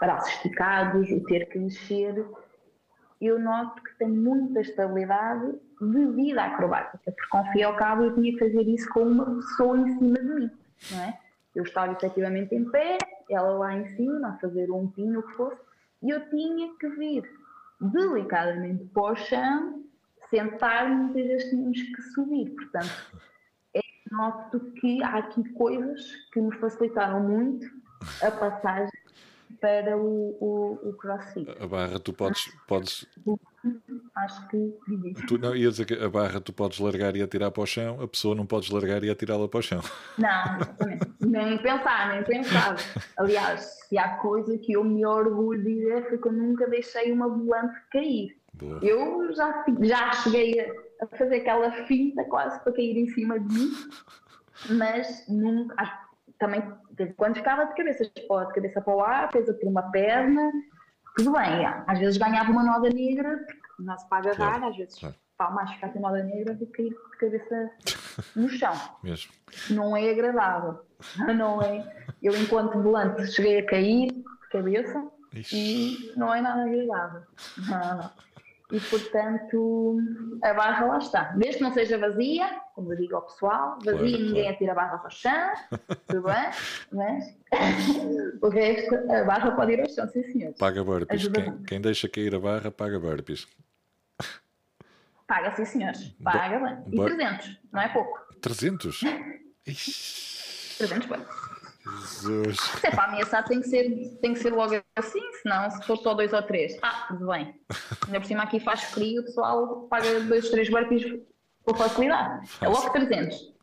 [0.00, 2.26] braços esticados, o ter que mexer,
[3.20, 8.04] eu noto que tem muita estabilidade devido à acrobática, porque ao fim e ao cabo
[8.04, 10.50] eu tinha que fazer isso com uma pessoa em cima de mim,
[10.92, 11.18] não é?
[11.54, 12.98] Eu estava efetivamente em pé,
[13.30, 15.60] ela lá em cima a fazer um pino, o que fosse,
[16.02, 17.30] e eu tinha que vir
[17.80, 19.84] delicadamente para o chão,
[20.30, 23.20] sentar-me, muitas vezes tínhamos que subir, portanto,
[23.74, 23.80] é,
[24.10, 27.66] noto que há aqui coisas que me facilitaram muito
[28.22, 28.90] a passagem
[29.60, 31.50] para o, o, o crossfit.
[31.60, 32.52] A barra tu podes.
[32.66, 33.06] podes...
[34.14, 34.74] Acho que
[35.26, 38.00] tu, não, ia dizer que a barra tu podes largar e atirar para o chão,
[38.00, 39.80] a pessoa não podes largar e atirá-la para o chão.
[40.16, 41.06] Não, exatamente.
[41.20, 42.76] nem pensar, nem pensar.
[43.16, 47.12] Aliás, se há coisa que eu me orgulho de dizer foi que eu nunca deixei
[47.12, 48.36] uma volante cair.
[48.54, 48.80] Boa.
[48.82, 50.60] Eu já, já cheguei
[51.00, 53.70] a fazer aquela finta quase para cair em cima de mim,
[54.70, 55.74] mas nunca,
[56.38, 56.62] também
[57.16, 60.50] quando ficava de cabeça, de cabeça para o ar, presa por uma perna,
[61.18, 61.66] tudo bem.
[61.86, 65.14] Às vezes ganhava uma noda negra, porque não se paga claro, às vezes claro.
[65.36, 67.70] para mais ficar sem noda negra do que cair de cabeça
[68.36, 68.72] no chão.
[69.02, 69.32] Mesmo.
[69.70, 70.80] Não é agradável.
[71.36, 72.06] Não é.
[72.22, 75.56] Eu, enquanto volante, cheguei a cair de cabeça Ixi.
[75.56, 77.22] e não é nada agradável.
[77.68, 78.10] Não, não
[78.70, 79.98] e portanto
[80.42, 81.24] a barra lá está.
[81.36, 84.54] Desde que não seja vazia, como eu digo ao pessoal, vazia claro, ninguém claro.
[84.54, 85.52] atira a barra ao chão,
[86.06, 86.50] tudo bem,
[86.92, 87.36] mas
[88.42, 90.52] o resto, a barra pode ir ao chão, sim senhor.
[90.54, 91.28] Paga burpees.
[91.28, 93.46] Quem, quem, deixa cair a barra paga burpees.
[95.26, 96.78] Paga sim senhores, paga bem.
[96.92, 98.18] E 300, não é pouco.
[98.40, 99.00] 300?
[100.78, 101.37] 300 burpees.
[102.00, 102.56] Jesus.
[102.58, 105.96] Se é para ameaçar, tem que, ser, tem que ser logo assim, senão se for
[105.98, 107.54] só dois ou três, ah, tudo bem.
[108.06, 111.20] Ainda por cima aqui faz frio, o pessoal paga dois, três burpees
[111.64, 112.48] com facilidade.
[112.60, 113.54] É logo 300.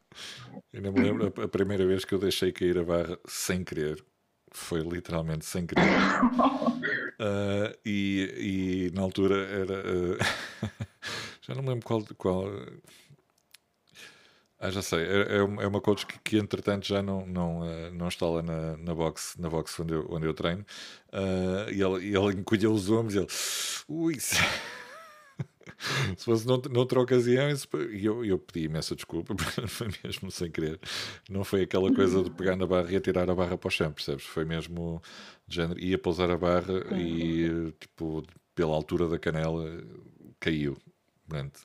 [0.73, 4.03] Ainda me lembro a primeira vez que eu deixei cair a barra sem querer.
[4.51, 5.83] Foi literalmente sem querer.
[5.83, 9.79] uh, e, e na altura era.
[9.79, 10.17] Uh,
[11.41, 12.45] já não me lembro qual, qual
[14.59, 15.01] ah, já sei.
[15.01, 18.41] É, é, é uma coach que, que, entretanto já não, não, uh, não está lá
[18.41, 20.65] na, na box, na box onde, eu, onde eu treino.
[21.11, 23.27] Uh, e ele, e ele encolheu os ombros e ele.
[23.87, 24.15] Ui!
[26.17, 27.49] Se fosse noutra, ocasião,
[27.91, 29.35] e eu, eu pedi imensa desculpa,
[29.67, 30.79] foi mesmo sem querer.
[31.29, 33.91] Não foi aquela coisa de pegar na barra e atirar a barra para o chão,
[33.91, 34.25] percebes?
[34.25, 35.01] Foi mesmo
[35.47, 35.79] de género.
[35.79, 38.23] Ia pousar a barra e, tipo,
[38.55, 39.65] pela altura da canela,
[40.39, 40.77] caiu.
[41.27, 41.59] Pronto.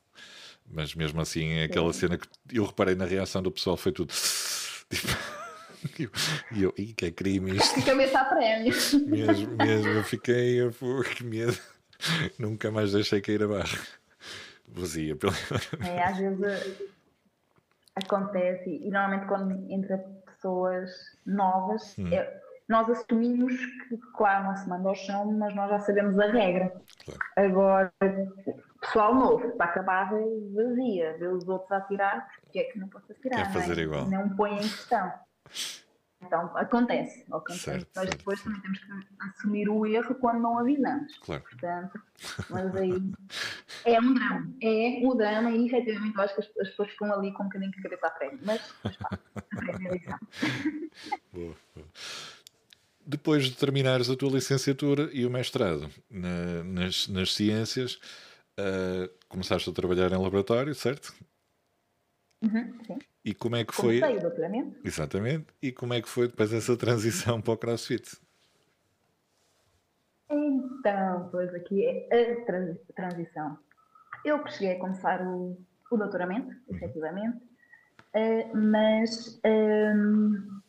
[0.73, 4.13] Mas mesmo assim, é aquela cena que eu reparei na reação do pessoal, foi tudo.
[5.95, 6.13] Tipo,
[6.53, 7.75] e eu, ih, que é crime isto.
[7.75, 8.75] Que cabeça a prémio.
[9.07, 10.73] Mesmo, mesmo, eu fiquei, eu,
[11.17, 11.57] que medo.
[12.39, 13.79] Nunca mais deixei cair a barra.
[14.69, 15.17] vazia.
[15.85, 16.91] É, às vezes
[17.95, 20.91] acontece, e normalmente quando entra pessoas
[21.27, 22.09] novas, hum.
[22.13, 23.55] é, nós assumimos
[23.89, 26.73] que, claro, não se manda ao chão, mas nós já sabemos a regra.
[27.05, 27.21] Claro.
[27.37, 27.93] Agora,
[28.81, 32.89] pessoal novo, está a acabar vazia, vê os outros a tirar, porque é que não
[32.89, 33.45] posso atirar?
[33.45, 33.85] Quer fazer não é?
[33.85, 34.07] igual.
[34.09, 35.13] Não põe em questão.
[36.23, 37.25] Então, acontece.
[37.29, 37.61] acontece.
[37.61, 38.19] Certo, mas certo.
[38.19, 38.87] depois também temos que
[39.21, 41.19] assumir o erro quando não avisamos.
[41.19, 41.43] Claro.
[41.43, 42.01] Portanto,
[42.51, 43.13] mas aí
[43.87, 44.53] é um drama.
[44.61, 47.47] É um drama e efetivamente eu acho que as, as pessoas ficam ali com um
[47.47, 48.39] bocadinho de cabeça à frente.
[48.45, 50.19] Mas, mas pá, aprendem a lição.
[51.33, 51.87] Boa, boa.
[53.07, 57.99] Depois de terminares a tua licenciatura e o mestrado na, nas, nas ciências,
[58.61, 61.15] uh, começaste a trabalhar em laboratório, certo?
[62.43, 62.99] Uhum, sim.
[63.25, 64.01] E como é que foi.
[64.01, 64.81] Comecei o doutoramento.
[64.85, 65.47] Exatamente.
[65.63, 68.17] E como é que foi depois essa transição para o CrossFit?
[70.31, 73.59] Então, pois aqui é a trans transição.
[74.25, 75.59] Eu cheguei a começar o,
[75.91, 76.77] o doutoramento, uhum.
[76.77, 77.39] efetivamente,
[78.15, 80.61] uh, mas um,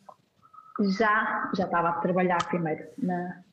[0.97, 3.43] já, já estava a trabalhar primeiro na,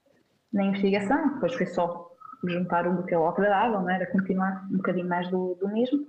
[0.52, 2.07] na investigação, depois foi só
[2.44, 6.06] juntar um do ao agradável, não era continuar um bocadinho mais do, do mesmo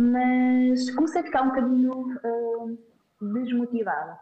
[0.00, 2.78] mas comecei a ficar um bocadinho uh,
[3.20, 4.16] desmotivada.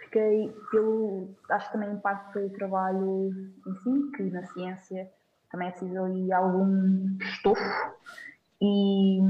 [0.00, 1.28] Fiquei pelo.
[1.50, 3.32] Acho que também em parte pelo trabalho
[3.64, 5.08] em si, que na ciência
[5.52, 7.62] também é preciso ali algum estofo
[8.60, 9.20] e,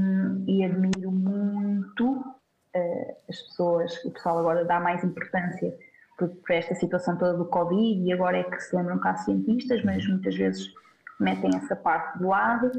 [0.47, 5.77] e admiro muito uh, as pessoas, o pessoal agora dá mais importância
[6.17, 9.83] por, por, esta situação toda do Covid e agora é que se lembram há cientistas,
[9.83, 10.73] mas muitas vezes
[11.19, 12.71] metem essa parte do lado.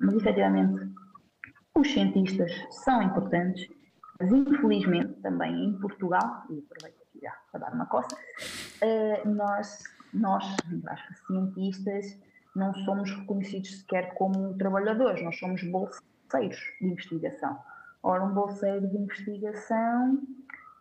[0.00, 0.92] Mas efetivamente
[1.74, 3.68] os cientistas são importantes,
[4.18, 9.84] mas infelizmente também em Portugal, e aproveito aqui já para dar uma coça, uh, nós,
[10.12, 10.44] nós,
[11.26, 12.18] cientistas,
[12.56, 17.58] não somos reconhecidos sequer como trabalhadores, nós somos bolseiros de investigação.
[18.02, 20.20] Ora, um bolseiro de investigação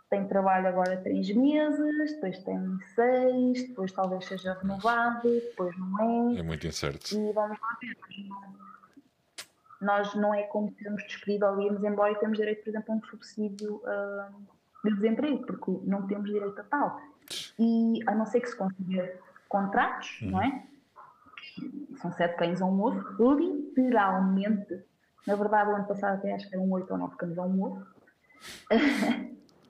[0.10, 6.39] tem trabalho agora três meses, depois tem seis, depois talvez seja renovado, depois não é.
[6.39, 7.15] É muito incerto.
[7.15, 7.98] E vamos lá ver,
[9.82, 12.93] nós não é como se sermos despedidos ou irmos embora e temos direito, por exemplo,
[12.93, 14.34] a um subsídio uh,
[14.84, 17.02] de desemprego, porque não temos direito a tal.
[17.60, 20.32] E a não ser que se consiga contratos, uhum.
[20.32, 20.63] não é?
[22.02, 24.82] São sete cães a um ovo, literalmente.
[25.26, 27.63] Na verdade, o ano passado até acho que eram oito ou nove cães a um
[27.63, 27.86] ovo.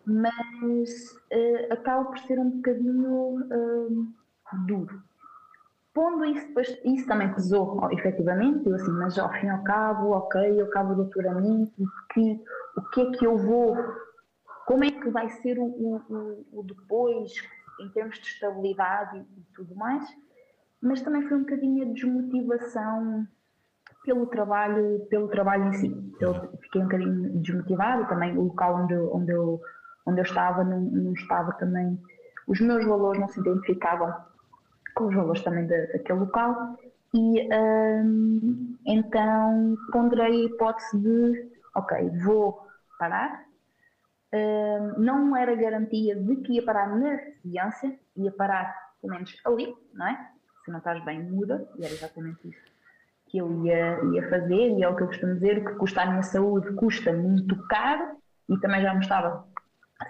[0.08, 4.15] Mas uh, acaba por ser um bocadinho uh,
[4.65, 5.04] duro
[5.98, 9.63] pondo isso, depois, isso também pesou, oh, efetivamente, eu assim, mas ao fim e ao
[9.63, 11.74] cabo, ok, eu acabo o doutoramento,
[12.13, 12.39] que,
[12.78, 13.76] o que é que eu vou,
[14.67, 17.34] como é que vai ser o, o, o depois,
[17.80, 20.08] em termos de estabilidade e, e tudo mais,
[20.80, 23.28] mas também foi um bocadinho a desmotivação
[24.06, 26.13] pelo trabalho, pelo trabalho em si.
[26.22, 29.60] Eu fiquei um bocadinho desmotivada, também o local onde onde eu,
[30.08, 32.02] onde eu estava não, não estava também,
[32.48, 34.13] os meus valores não se identificavam
[34.96, 36.78] com os valores também daquele local,
[37.13, 42.65] e um, então ponderei a hipótese de, ok, vou
[42.98, 43.46] parar.
[44.34, 49.74] Um, não era garantia de que ia parar na ciência, ia parar pelo menos ali,
[49.93, 50.32] não é?
[50.65, 52.78] Se não estás bem, muda, e era exatamente isso
[53.28, 56.02] que eu ia, ia fazer, e é o que eu costumo dizer: o que custa
[56.02, 58.17] a minha saúde custa muito caro,
[58.50, 59.46] e também já me estava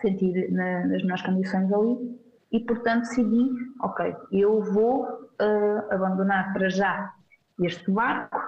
[0.01, 2.19] sentir na, nas minhas condições ali
[2.51, 3.49] e, portanto, decidi,
[3.81, 7.13] ok, eu vou uh, abandonar para já
[7.61, 8.39] este barco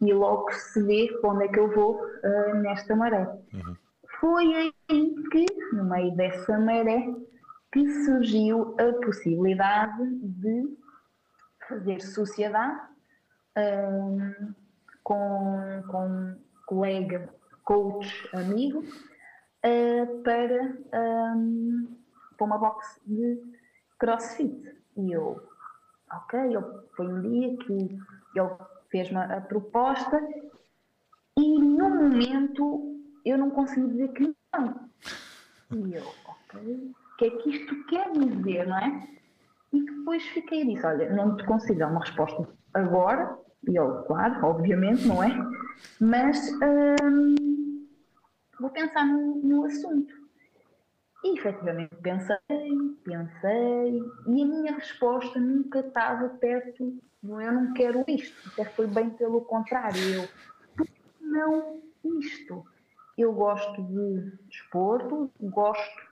[0.00, 3.26] e logo se vê onde é que eu vou uh, nesta maré.
[3.52, 3.76] Uhum.
[4.20, 4.72] Foi aí
[5.30, 7.06] que, no meio dessa maré,
[7.72, 10.64] que surgiu a possibilidade de
[11.68, 12.80] fazer sociedade
[13.56, 14.54] um,
[15.02, 17.28] com, com um colega,
[17.64, 18.84] coach, amigo,
[19.64, 21.88] uh, para um,
[22.36, 23.42] para uma box de
[23.98, 24.74] crossfit.
[24.96, 25.42] E eu,
[26.12, 26.64] ok, ele
[26.96, 28.50] foi um dia que ele
[28.90, 30.20] fez-me a proposta
[31.38, 34.90] e no momento eu não consegui dizer que não.
[35.72, 39.08] E eu, ok, o que é que isto quer dizer, não é?
[39.72, 43.36] E depois fiquei e disse, olha, não te consigo dar uma resposta agora,
[43.66, 45.30] e eu, claro, obviamente, não é?
[46.00, 46.52] Mas
[47.02, 47.34] hum,
[48.64, 50.14] vou pensar no, no assunto.
[51.22, 52.36] E efetivamente pensei,
[53.04, 58.86] pensei, e a minha resposta nunca estava perto do eu não quero isto, até foi
[58.86, 59.98] bem pelo contrário.
[60.14, 60.28] Eu,
[61.20, 61.82] não
[62.18, 62.64] isto?
[63.16, 66.02] Eu gosto de desporto, gosto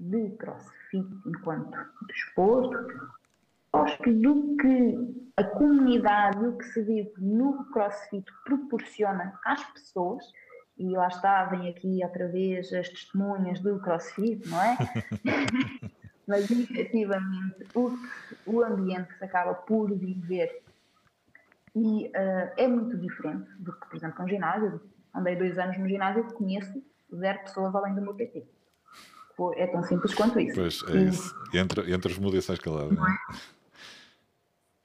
[0.00, 3.10] de crossfit enquanto desporto,
[3.72, 10.24] gosto do que a comunidade, o que se vive no CrossFit proporciona às pessoas,
[10.78, 14.76] e lá está, vem aqui outra vez as testemunhas do CrossFit, não é?
[16.26, 17.98] Mas efetivamente o,
[18.46, 20.62] o ambiente que se acaba por viver
[21.74, 24.80] e uh, é muito diferente do que, por exemplo, um ginásio.
[25.14, 26.82] Andei dois anos no ginásio e conheço
[27.14, 28.46] zero pessoas além do meu PT.
[29.54, 30.56] É tão simples quanto isso.
[30.56, 31.34] Pois, é e, isso.
[31.54, 33.16] Entre, entre as mudanças caladas, não é?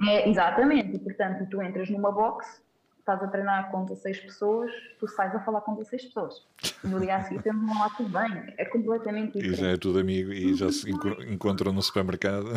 [0.08, 2.62] É, exatamente, e portanto tu entras numa box,
[3.04, 6.48] estás a treinar com 16 pessoas, tu sais a falar com 16 pessoas.
[6.84, 9.60] No dia a seguir temos lá tudo bem, é completamente diferente.
[9.60, 12.48] E já é tudo amigo e já se encontram no supermercado.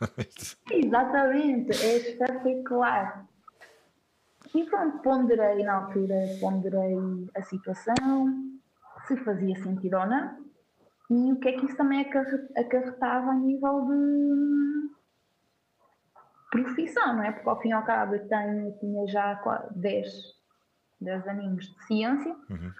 [0.70, 3.26] exatamente, é espetacular.
[4.54, 6.96] E pronto, ponderei na altura, ponderei
[7.34, 8.34] a situação,
[9.06, 10.36] se fazia sentido ou não,
[11.10, 12.00] e o que é que isso também
[12.56, 14.97] acarretava a nível de
[16.50, 17.32] profissão, não é?
[17.32, 19.40] Porque ao fim e ao cabo eu tenho, tinha já
[19.76, 20.08] 10,
[21.00, 22.72] 10 aninhos de ciência uhum.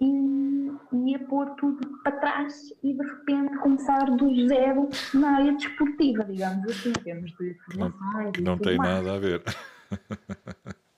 [0.00, 6.24] e ia pôr tudo para trás e de repente começar do zero na área desportiva,
[6.24, 8.32] digamos assim, em termos de formações.
[8.38, 8.90] Não, não tem mais.
[8.90, 9.42] nada a ver.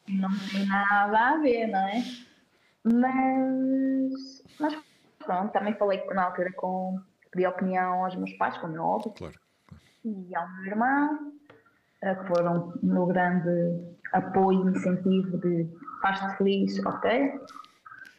[0.09, 2.03] Não tem nada a ver, não é?
[2.85, 4.75] Mas, mas
[5.19, 6.99] pronto, também falei na altura com.
[7.31, 9.13] pedi opinião aos meus pais, como é óbvio.
[9.13, 9.39] Claro.
[10.05, 11.38] E ao meu irmão,
[12.01, 13.81] que foram no grande
[14.13, 15.69] apoio e incentivo de
[16.01, 17.41] faz-te feliz, ok?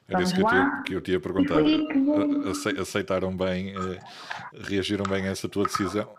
[0.07, 1.63] Era isso que eu, tinha, que eu tinha perguntado.
[1.63, 2.79] Que...
[2.81, 3.99] Aceitaram bem, eh,
[4.53, 6.09] reagiram bem a essa tua decisão?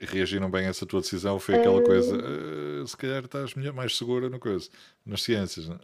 [0.00, 1.38] Reagiram bem a essa tua decisão?
[1.38, 4.68] Foi aquela coisa, uh, se calhar estás mais segura no coisa,
[5.06, 5.80] nas ciências, não?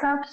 [0.00, 0.30] Sabes,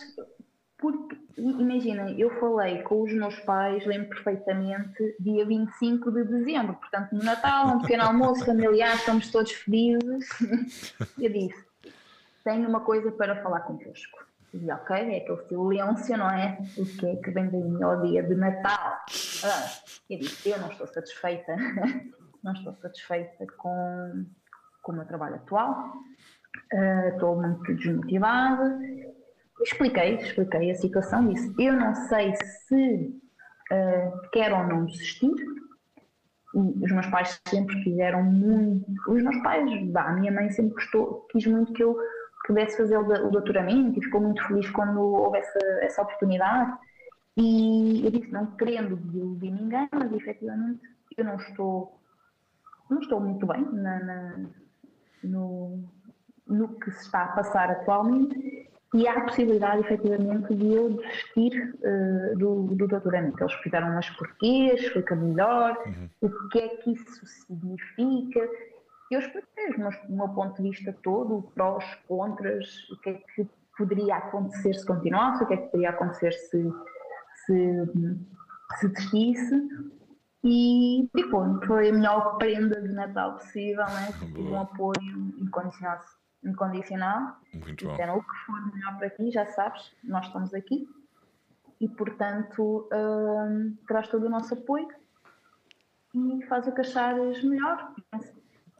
[0.83, 7.13] porque, imagina, eu falei com os meus pais, lembro perfeitamente, dia 25 de dezembro, portanto,
[7.13, 10.27] no Natal, um pequeno almoço familiar, estamos todos felizes.
[11.17, 11.65] Eu disse:
[12.43, 14.25] tenho uma coisa para falar convosco.
[14.53, 16.57] E ok, é aquele silêncio, não é?
[16.77, 18.97] O que é que vem daí ao dia de Natal?
[19.45, 19.69] Ah,
[20.09, 21.55] eu disse: eu não estou satisfeita,
[22.43, 24.25] não estou satisfeita com,
[24.81, 25.93] com o meu trabalho atual,
[26.73, 28.77] uh, estou muito desmotivada
[29.61, 33.21] Expliquei, expliquei a situação, disse, eu não sei se
[33.71, 35.31] uh, quero ou não desistir,
[36.55, 40.73] e os meus pais sempre quiseram muito, os meus pais, bah, a minha mãe sempre
[40.73, 41.97] gostou, quis muito que eu
[42.45, 46.77] pudesse fazer o, doutoramento e ficou muito feliz quando houve essa, essa oportunidade.
[47.37, 50.81] E eu disse, não querendo desiludir ninguém, mas efetivamente
[51.17, 51.99] eu não estou,
[52.89, 54.45] não estou muito bem na, na,
[55.23, 55.83] no,
[56.45, 61.75] no que se está a passar atualmente e há a possibilidade, efetivamente, de eu desistir
[61.83, 63.43] uh, do, do doutoramento.
[63.43, 66.09] Eles fizeram umas porquês, explica melhor, uhum.
[66.21, 68.47] o que é que isso significa.
[69.09, 69.69] Eu expliquei
[70.09, 74.85] o meu ponto de vista todo, prós, contras, o que é que poderia acontecer se
[74.85, 76.71] continuasse, o que é que poderia acontecer se,
[77.45, 77.91] se,
[78.79, 79.69] se desistisse.
[80.43, 84.09] E, tipo, foi a melhor prenda de Natal possível, né?
[84.37, 85.99] um apoio incondicional
[86.43, 87.37] incondicional.
[87.53, 87.91] Muito bom.
[87.91, 90.87] Disseram o que for melhor para ti, já sabes, nós estamos aqui.
[91.79, 94.87] E, portanto, hum, traz todo o nosso apoio
[96.13, 97.93] e faz o que achares melhor.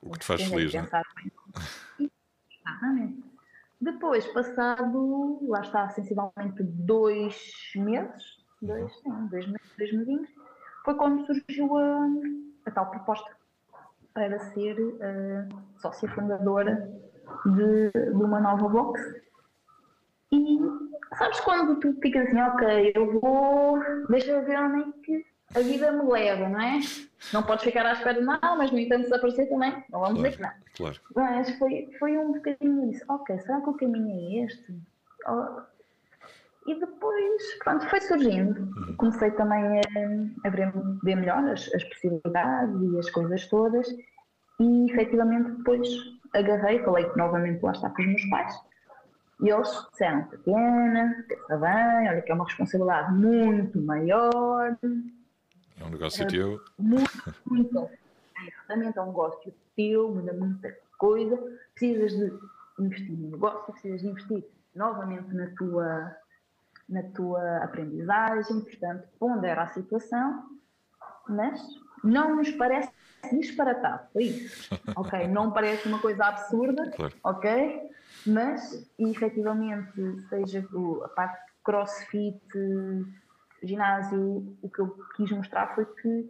[0.02, 0.88] O que te faz feliz, é?
[2.00, 3.24] Exatamente.
[3.82, 10.34] Depois, passado, lá está, sensivelmente dois meses, dois, sim, dois meses, 2020,
[10.86, 12.08] foi quando surgiu a,
[12.66, 13.30] a tal proposta
[14.14, 16.90] para ser uh, sócia fundadora
[17.46, 19.22] de, de uma nova box.
[20.32, 20.60] E
[21.18, 25.60] sabes quando tu ficas assim, ok, eu vou, deixa eu ver onde é que a
[25.60, 26.80] vida me leva, não é?
[27.32, 30.24] Não podes ficar à espera de nada, mas no entanto desaparecer também, não vamos claro,
[30.24, 30.52] dizer que não.
[30.76, 31.00] Claro.
[31.16, 34.76] Mas foi, foi um bocadinho isso, ok, será que o caminho é este?
[35.28, 35.62] Oh.
[36.66, 38.62] E depois, pronto, foi surgindo.
[38.62, 38.96] Uhum.
[38.96, 40.72] Comecei também a, a ver,
[41.04, 43.88] ver melhor as, as possibilidades e as coisas todas
[44.60, 45.88] e efetivamente depois
[46.34, 48.60] agarrei, falei novamente lá está com os meus pais,
[49.44, 54.78] e eles disseram, Tatiana, pensa bem, olha que é uma responsabilidade muito maior.
[54.82, 56.62] É um negócio teu.
[56.80, 57.80] Muito, muito.
[57.80, 61.38] É, exatamente, é um negócio teu, muda muita coisa.
[61.74, 62.32] Precisas de
[62.80, 66.16] investir no negócio, precisas de investir novamente na tua,
[66.88, 70.58] na tua aprendizagem, portanto, pondera a situação,
[71.28, 71.62] mas
[72.02, 72.93] não nos parece
[73.32, 74.70] disparatado, foi isso.
[74.96, 77.14] ok, não parece uma coisa absurda, claro.
[77.24, 77.90] ok,
[78.26, 80.68] mas efetivamente, seja
[81.04, 82.42] a parte de crossfit,
[83.64, 86.30] ginásio, o que eu quis mostrar foi que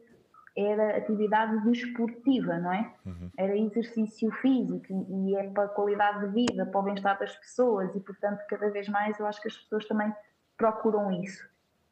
[0.56, 2.94] era atividade desportiva, não é?
[3.06, 3.32] Uhum.
[3.38, 7.96] Era exercício físico e é para a qualidade de vida, para o bem-estar das pessoas
[7.96, 10.14] e, portanto, cada vez mais eu acho que as pessoas também
[10.56, 11.44] procuram isso.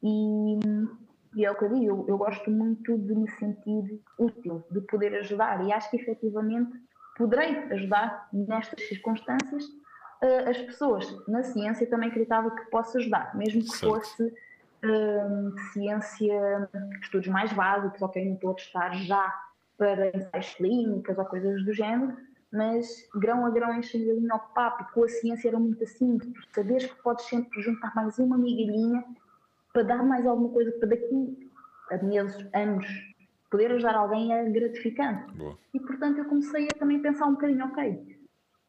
[0.04, 0.60] E,
[1.36, 5.16] e é o que eu digo, eu, gosto muito de me sentir útil, de poder
[5.16, 6.72] ajudar e acho que efetivamente
[7.18, 11.28] poderei ajudar nestas circunstâncias uh, as pessoas.
[11.28, 13.94] Na ciência também acreditava que posso ajudar, mesmo que certo.
[13.94, 16.70] fosse uh, ciência,
[17.02, 19.42] estudos mais básicos, ok, não estou a testar já
[19.78, 22.16] para ensaios clínicas ou coisas do género,
[22.52, 26.20] mas grão a grão enchendo ali ao papo, com a ciência era muito assim,
[26.54, 29.04] saberes que podes sempre juntar mais uma migalhinha
[29.74, 31.50] para dar mais alguma coisa para daqui
[31.92, 32.88] a meses, anos,
[33.50, 35.32] poder ajudar alguém é gratificante.
[35.34, 35.58] Boa.
[35.74, 38.20] E portanto eu comecei a também pensar um bocadinho, ok,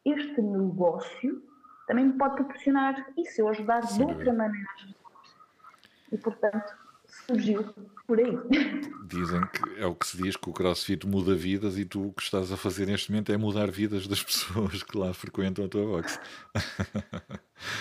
[0.05, 1.43] este negócio
[1.87, 4.69] também me pode proporcionar isso, eu ajudar Sim, de outra maneira
[6.11, 6.75] e portanto
[7.27, 7.65] surgiu
[8.07, 8.39] por aí.
[9.07, 12.13] Dizem que é o que se diz que o CrossFit muda vidas e tu o
[12.13, 15.69] que estás a fazer neste momento é mudar vidas das pessoas que lá frequentam a
[15.69, 16.21] tua box.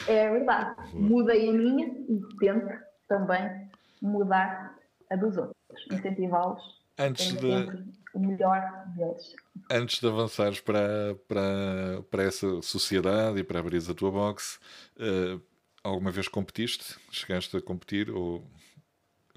[0.08, 0.76] É verdade.
[0.92, 1.04] Boa.
[1.04, 3.70] Mudei a minha e tento também
[4.02, 4.74] mudar
[5.10, 9.36] a dos outros, incentivá-los antes de o melhor deles.
[9.70, 14.60] Antes de avançares para, para, para essa sociedade e para abrir a tua box,
[14.98, 15.42] uh,
[15.84, 16.98] alguma vez competiste?
[17.12, 18.46] Chegaste a competir ou,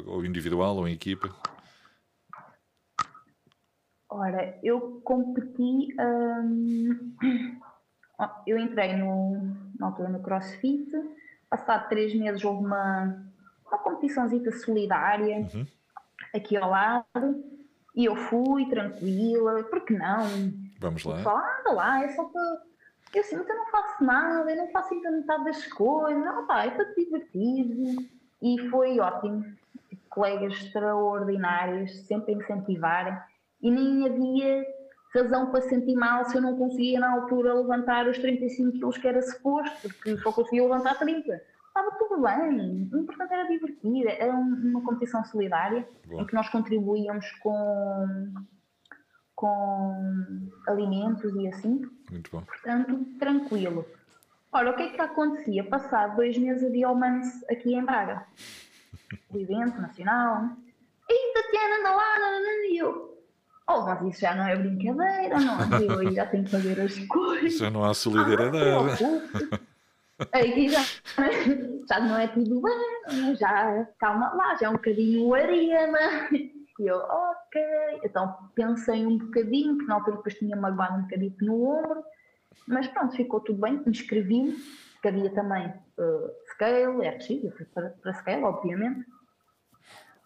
[0.04, 1.34] ou individual ou em equipa?
[4.08, 5.94] Ora, eu competi.
[5.98, 7.16] Hum,
[8.46, 10.90] eu entrei no, na altura no CrossFit.
[11.50, 13.24] Passado três meses houve uma,
[13.74, 15.66] uma competiçãozita solidária uhum.
[16.34, 17.44] aqui ao lado.
[17.94, 20.26] E eu fui tranquila, porque não?
[20.80, 21.18] Vamos lá.
[21.18, 22.42] Falando lá, é só para
[23.14, 26.46] eu sinto que eu não faço nada, eu não faço ainda metade das coisas, não,
[26.46, 28.10] pá, é para te divertir.
[28.42, 29.44] E foi ótimo.
[30.10, 33.16] Colegas extraordinários, sempre a incentivarem.
[33.62, 34.66] E nem havia
[35.14, 39.06] razão para sentir mal se eu não conseguia na altura levantar os 35 quilos que
[39.06, 41.40] era suposto, porque só conseguia levantar 30.
[41.76, 46.20] Estava tudo bem, o importante era divertir, era uma competição solidária Bom.
[46.20, 48.32] em que nós contribuíamos com
[49.34, 51.82] com alimentos e assim.
[52.12, 52.42] Muito bom.
[52.42, 53.84] Portanto, tranquilo.
[54.52, 55.64] Ora, o que é que acontecia?
[55.64, 58.24] Passado dois meses havia o Mans aqui em Braga.
[59.30, 60.48] O evento nacional.
[61.08, 62.04] E Tatiana anda lá,
[62.68, 63.18] e eu.
[63.68, 65.80] Oh, mas isso já não é brincadeira, não.
[65.80, 67.58] Eu aí já tenho que fazer as coisas.
[67.58, 69.04] Já não há solidariedade.
[69.04, 69.58] Ah,
[70.32, 70.80] Aqui já,
[71.88, 76.28] já não é tudo bem, já calma lá, já é um bocadinho arena.
[76.32, 77.62] E eu, ok.
[78.04, 82.04] Então pensei um bocadinho, que na altura depois tinha magoado um bocadinho no ombro,
[82.66, 84.56] mas pronto, ficou tudo bem, inscrevi-me,
[85.02, 85.66] que havia também
[85.98, 89.00] uh, Scale, RX, eu fui para, para Scale, obviamente.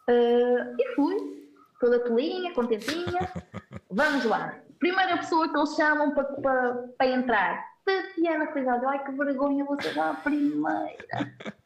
[0.09, 1.17] Uh, e fui,
[1.81, 3.29] toda tolinha, contentinha.
[3.91, 4.59] Vamos lá.
[4.79, 7.68] Primeira pessoa que eles chamam para, para, para entrar.
[7.89, 10.99] Tatiana Cuidado, ai que vergonha, você já a primeira.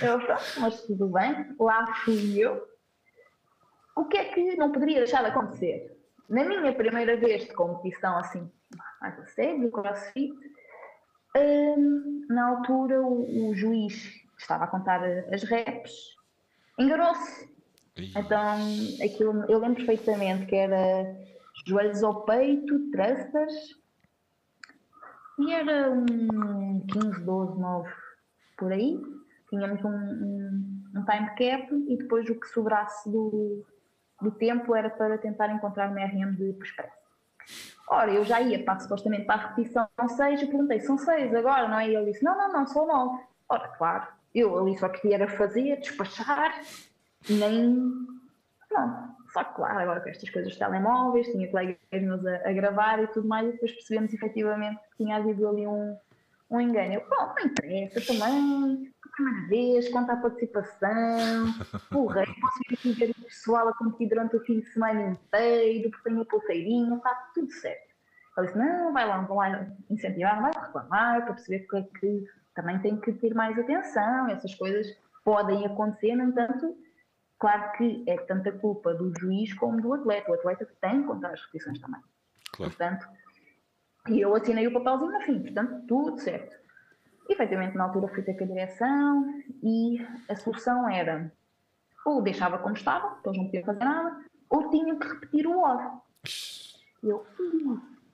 [0.00, 2.64] Eu, pronto, mas tudo bem, lá fui eu
[3.96, 5.98] o que é que não poderia deixar de acontecer?
[6.28, 8.50] Na minha primeira vez de competição, assim,
[9.00, 10.32] mais a sério, crossfit,
[11.36, 15.02] hum, na altura o, o, juiz estava a contar
[15.32, 15.92] as reps
[16.78, 17.52] enganou-se.
[18.16, 18.56] Então,
[19.04, 21.14] aquilo, eu lembro perfeitamente que era
[21.66, 23.81] joelhos ao peito, thrusters,
[25.42, 27.90] e era um 15, 12, 9
[28.56, 29.00] por aí.
[29.48, 33.64] Tínhamos um, um, um time cap e depois o que sobrasse do,
[34.20, 37.02] do tempo era para tentar encontrar uma RM de expresso.
[37.88, 41.68] Ora, eu já ia para, supostamente para a repetição 6 e perguntei, são 6 agora,
[41.68, 41.88] não é?
[41.88, 43.22] E ele disse, não, não, não, são 9.
[43.48, 46.54] Ora, claro, eu ali só queria fazer, despachar,
[47.28, 48.06] nem...
[48.68, 52.52] Pronto, só que claro, agora com estas coisas de telemóveis, tinha colegas meus a, a
[52.52, 55.96] gravar e tudo mais, e depois percebemos efetivamente que tinha havido ali um,
[56.50, 56.94] um engano.
[56.94, 61.46] Eu, pronto, não interessa também, primeira vez, conta a participação,
[61.90, 65.90] porra, posso ir aqui ver o pessoal a competir durante o fim de semana inteiro,
[65.90, 67.92] porque tenho a pulseirinha, está tudo certo.
[68.36, 72.24] Ele disse, não, vai lá, vão lá incentivar, não vai reclamar, para perceber que, que
[72.54, 74.86] também tem que ter mais atenção, essas coisas
[75.24, 76.74] podem acontecer, no entanto,
[77.42, 81.32] claro que é tanta culpa do juiz como do atleta, o atleta tem que contar
[81.32, 82.00] as repetições também.
[82.52, 82.70] Claro.
[82.70, 83.08] Portanto,
[84.08, 86.56] e eu assinei o papelzinho no fim, portanto, tudo certo.
[87.28, 91.32] E, efetivamente, na altura fui ter com a direção e a solução era
[92.06, 95.64] ou deixava como estava, eles não podiam fazer nada, ou tinham que repetir o.
[97.02, 97.26] E eu,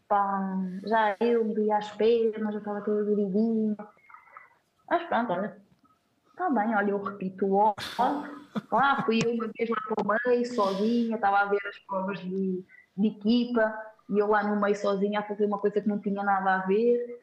[0.08, 0.56] pá,
[0.86, 3.76] já eu me vi às pernas, já estava toda dividinha.
[4.88, 5.54] Mas pronto, olha,
[6.38, 7.74] Está bem, olha, eu repito o
[8.70, 12.20] Lá fui eu uma vez lá para o meio, sozinha, estava a ver as provas
[12.20, 12.64] de,
[12.96, 13.74] de equipa
[14.08, 16.66] e eu lá no meio sozinha a fazer uma coisa que não tinha nada a
[16.66, 17.20] ver.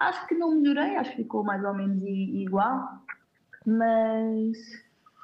[0.00, 3.02] Acho que não melhorei, acho que ficou mais ou menos igual,
[3.64, 4.56] mas,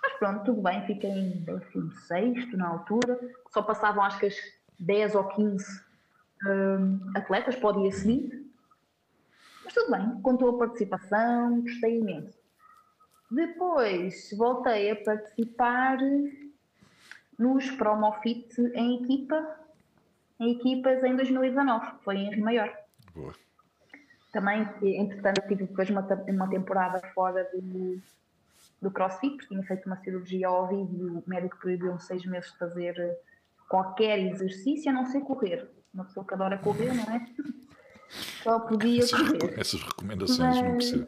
[0.03, 3.19] mas pronto, tudo bem, fiquei em 16 na altura,
[3.51, 4.37] só passavam acho que as
[4.79, 5.85] 10 ou 15
[6.47, 8.37] um, atletas para o dia seguinte,
[9.65, 12.38] mas tudo bem, contou a participação, gostei imenso.
[13.31, 15.99] Depois voltei a participar
[17.39, 19.57] nos Promofit em equipa,
[20.41, 22.75] em equipas em 2019, foi em Rio Maior.
[23.15, 23.35] Boa.
[24.33, 28.01] Também, entretanto, tive depois uma, uma temporada fora do,
[28.81, 32.51] do CrossFit, porque tinha feito uma cirurgia ao ouvido e o médico proibiu-me seis meses
[32.53, 33.19] de fazer
[33.69, 35.69] qualquer exercício, a não ser correr.
[35.93, 37.27] Uma pessoa que adora correr, não é?
[38.43, 39.59] Só podia essas, correr.
[39.59, 40.63] Essas recomendações, Mas...
[40.63, 41.07] não percebo.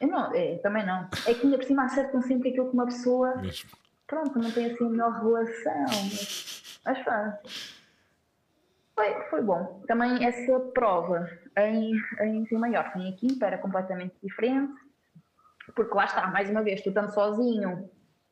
[0.00, 1.08] Eu não, é, também não.
[1.26, 3.36] É que ainda por cima acertam sempre aquilo que uma pessoa.
[3.36, 3.70] Mesmo.
[4.06, 5.84] Pronto, não tem assim a melhor relação.
[5.88, 7.38] Mas, mas pronto.
[8.94, 9.82] Foi, foi bom.
[9.88, 14.74] Também essa prova em, em Rio Maior, em equipa, era completamente diferente.
[15.74, 17.88] Porque lá está, mais uma vez, tu estando sozinho,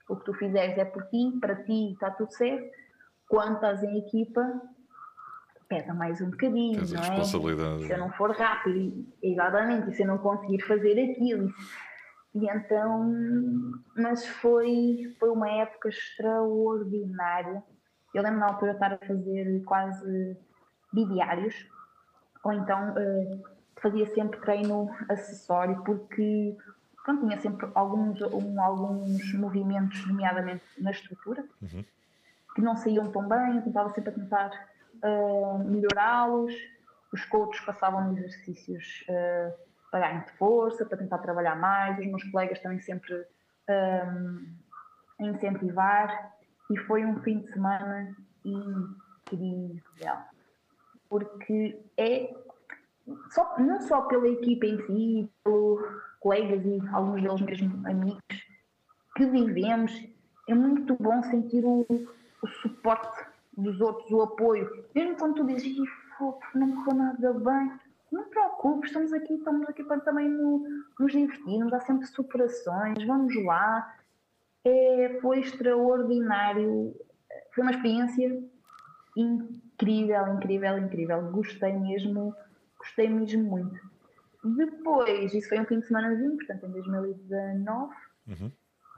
[0.08, 2.70] o que tu fizeres é por ti, para ti está tudo certo.
[3.28, 4.60] Quando estás em equipa,
[5.70, 7.16] pesa mais um bocadinho, Tens não é?
[7.86, 11.54] Se eu não for rápido, exatamente, e se eu não conseguir fazer aquilo.
[12.34, 17.62] E então, mas foi, foi uma época extraordinária.
[18.12, 20.36] Eu lembro na altura estar a fazer quase
[20.92, 21.54] bidiários,
[22.42, 23.42] ou então uh,
[23.80, 26.56] fazia sempre treino acessório, porque
[27.04, 31.84] pronto, tinha sempre alguns, um, alguns movimentos, nomeadamente na estrutura, uhum.
[32.56, 34.69] que não saíam tão bem, eu tentava sempre a tentar
[35.02, 36.54] uh, melhorá-los.
[37.12, 39.52] Os coaches passavam exercícios uh,
[39.90, 41.98] para ganho de força, para tentar trabalhar mais.
[41.98, 43.14] Os meus colegas também sempre
[43.68, 44.46] um,
[45.20, 46.32] a incentivar.
[46.70, 49.82] E foi um fim de semana incrível.
[51.08, 52.32] Porque é
[53.30, 55.80] só, não só pela equipa em si, pelos
[56.20, 58.22] colegas e alguns deles mesmo amigos
[59.16, 59.92] que vivemos,
[60.48, 64.86] é muito bom sentir o, o suporte dos outros, o apoio.
[64.94, 65.76] Mesmo quando tu dizes,
[66.54, 67.72] não correu nada bem,
[68.10, 70.64] não te preocupes, estamos aqui, estamos aqui para também no,
[70.98, 73.96] nos divertirmos, há sempre superações, vamos lá.
[74.64, 76.94] É, foi extraordinário,
[77.54, 78.42] foi uma experiência
[79.16, 81.30] incrível, incrível, incrível.
[81.30, 82.34] Gostei mesmo,
[82.78, 83.80] gostei mesmo muito.
[84.42, 87.94] Depois, isso foi um fim de semanazinho, portanto em 2019.
[88.26, 88.52] Uhum.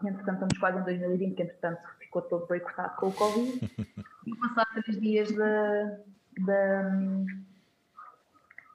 [0.09, 3.70] Entretanto, estamos quase em 2020, que entretanto ficou todo boicotado com o Covid.
[4.26, 5.98] e passar três dias da,
[6.38, 6.82] da,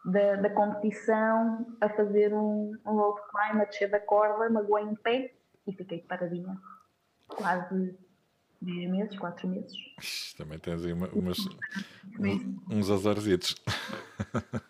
[0.05, 4.95] da, da, competição a fazer um, um road climb, a descer da corda, magoei em
[4.95, 5.34] pé
[5.65, 6.57] e fiquei paradinha.
[7.28, 7.97] Quase
[8.61, 9.75] 10 meses, 4 meses.
[10.38, 11.38] Também tens aí uma, umas,
[12.69, 13.55] uns azarzitos.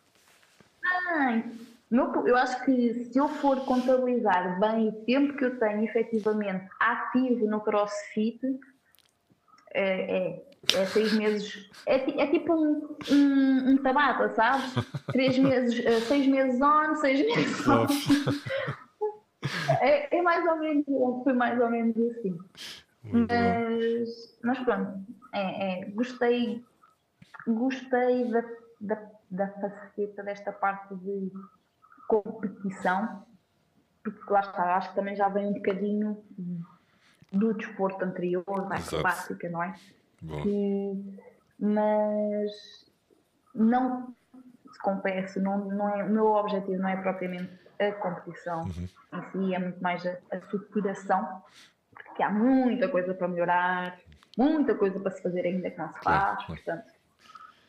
[1.10, 1.50] Ai,
[1.90, 7.48] eu acho que se eu for contabilizar bem o tempo que eu tenho efetivamente ativo
[7.48, 8.42] no crossfit,
[9.74, 11.70] é, é, é seis meses.
[11.86, 14.74] É, é tipo um, um, um, tabata, sabes?
[15.12, 18.10] Três meses, eh, seis meses on, seis meses off.
[19.80, 20.86] é, é, mais ou menos,
[21.24, 22.38] foi mais ou menos assim.
[23.04, 26.66] mas, mas pronto, é, é, gostei,
[27.48, 28.44] gostei da,
[28.82, 31.32] da, da faceta desta parte de
[32.08, 33.26] competição,
[34.04, 36.24] porque lá está, acho que também já vem um bocadinho
[37.32, 39.76] do desporto anterior, da acrobática, não é?
[40.42, 41.22] Que,
[41.60, 42.52] mas
[43.54, 44.16] não
[44.72, 48.88] se confesso, não, não é, o meu objetivo não é propriamente a competição uhum.
[49.14, 51.44] em si, é muito mais a, a superação,
[51.94, 54.00] porque há muita coisa para melhorar,
[54.38, 56.46] muita coisa para se fazer ainda que não se faz, claro.
[56.46, 56.97] portanto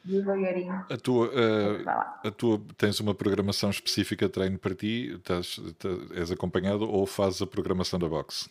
[0.08, 0.86] devagarinho.
[0.90, 5.14] A tua, uh, a tua tens uma programação específica de treino para ti?
[5.14, 8.50] Estás, estás, és acompanhado ou fazes a programação da boxe?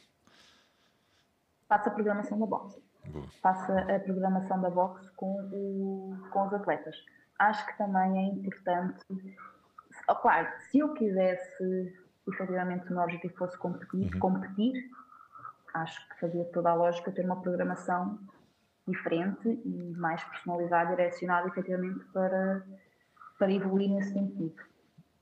[1.67, 2.81] Faço a programação da boxe.
[3.07, 3.25] Boa.
[3.41, 6.95] Faço a programação da boxe com, o, com os atletas.
[7.39, 9.05] Acho que também é importante.
[10.09, 11.93] Oh, claro, se eu quisesse
[12.27, 14.19] efetivamente o meu objetivo fosse competir, uhum.
[14.19, 14.89] competir,
[15.73, 18.19] acho que fazia toda a lógica ter uma programação
[18.87, 22.63] diferente e mais personalizado, direcionado efetivamente para,
[23.37, 24.55] para evoluir nesse sentido.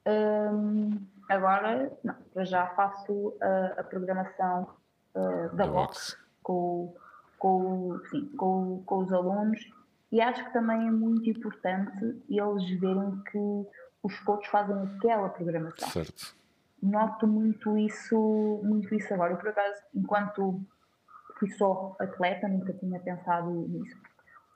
[0.07, 0.99] Um,
[1.29, 4.67] agora, não, já faço a, a programação
[5.15, 6.95] uh, da box com,
[7.39, 9.59] com, sim, com, com os alunos
[10.11, 13.67] e acho que também é muito importante eles verem que
[14.03, 15.89] os coaches fazem aquela programação.
[15.89, 16.35] Certo.
[16.81, 19.33] noto muito isso, muito isso agora.
[19.33, 20.61] Eu, por acaso, enquanto
[21.37, 23.97] fui só atleta, nunca tinha pensado nisso.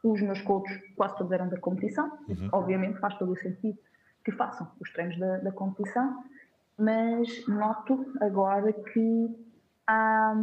[0.03, 2.49] Os meus coaches quase todos eram da competição, uhum.
[2.51, 3.77] obviamente faz todo o sentido
[4.23, 6.23] que façam os treinos da, da competição,
[6.77, 9.29] mas noto agora que
[9.87, 10.33] há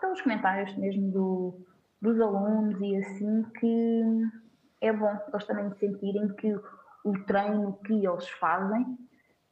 [0.00, 1.66] pelos comentários mesmo do,
[2.02, 4.02] dos alunos e assim que
[4.80, 6.54] é bom eles também sentirem que
[7.04, 8.98] o treino que eles fazem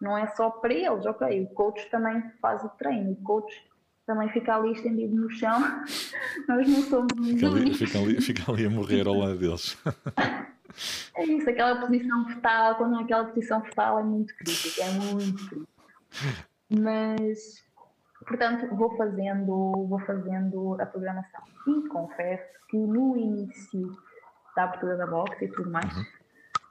[0.01, 3.55] não é só para eles, ok, o coach também faz o treino, o coach
[4.07, 5.61] também fica ali estendido no chão,
[6.49, 9.79] nós não somos fica ali, fica, ali, fica ali a morrer ao lado deles.
[11.17, 16.49] É isso, aquela posição fetal, quando aquela posição fetal é muito crítica, é muito crítica.
[16.69, 17.65] Mas,
[18.27, 19.47] portanto, vou fazendo,
[19.87, 21.43] vou fazendo a programação.
[21.69, 23.97] E confesso que no início
[24.57, 26.03] da abertura da box e tudo mais, uhum.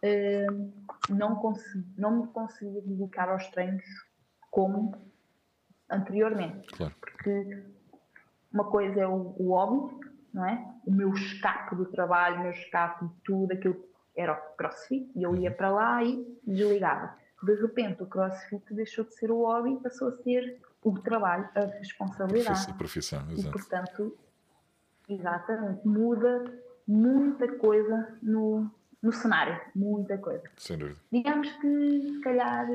[0.03, 0.73] uh,
[1.09, 3.85] não, consegui, não me consegui dedicar aos treinos
[4.51, 4.93] como
[5.93, 6.67] anteriormente.
[6.75, 6.93] Claro.
[6.99, 7.63] Porque
[8.51, 10.65] uma coisa é o, o hobby, não é?
[10.85, 13.83] O meu escape do trabalho, o meu escape de tudo, aquilo
[14.15, 15.55] era o crossfit, e eu ia uhum.
[15.55, 17.15] para lá e desligava.
[17.41, 21.49] De repente, o crossfit deixou de ser o hobby e passou a ser o trabalho,
[21.55, 22.69] a responsabilidade.
[22.69, 23.47] A profissão, exato.
[23.47, 24.17] E, portanto,
[25.09, 28.69] exatamente, muda muita coisa no,
[29.03, 30.43] no cenário, muita coisa.
[30.55, 30.97] Sem dúvida.
[31.11, 32.65] Digamos que, se calhar,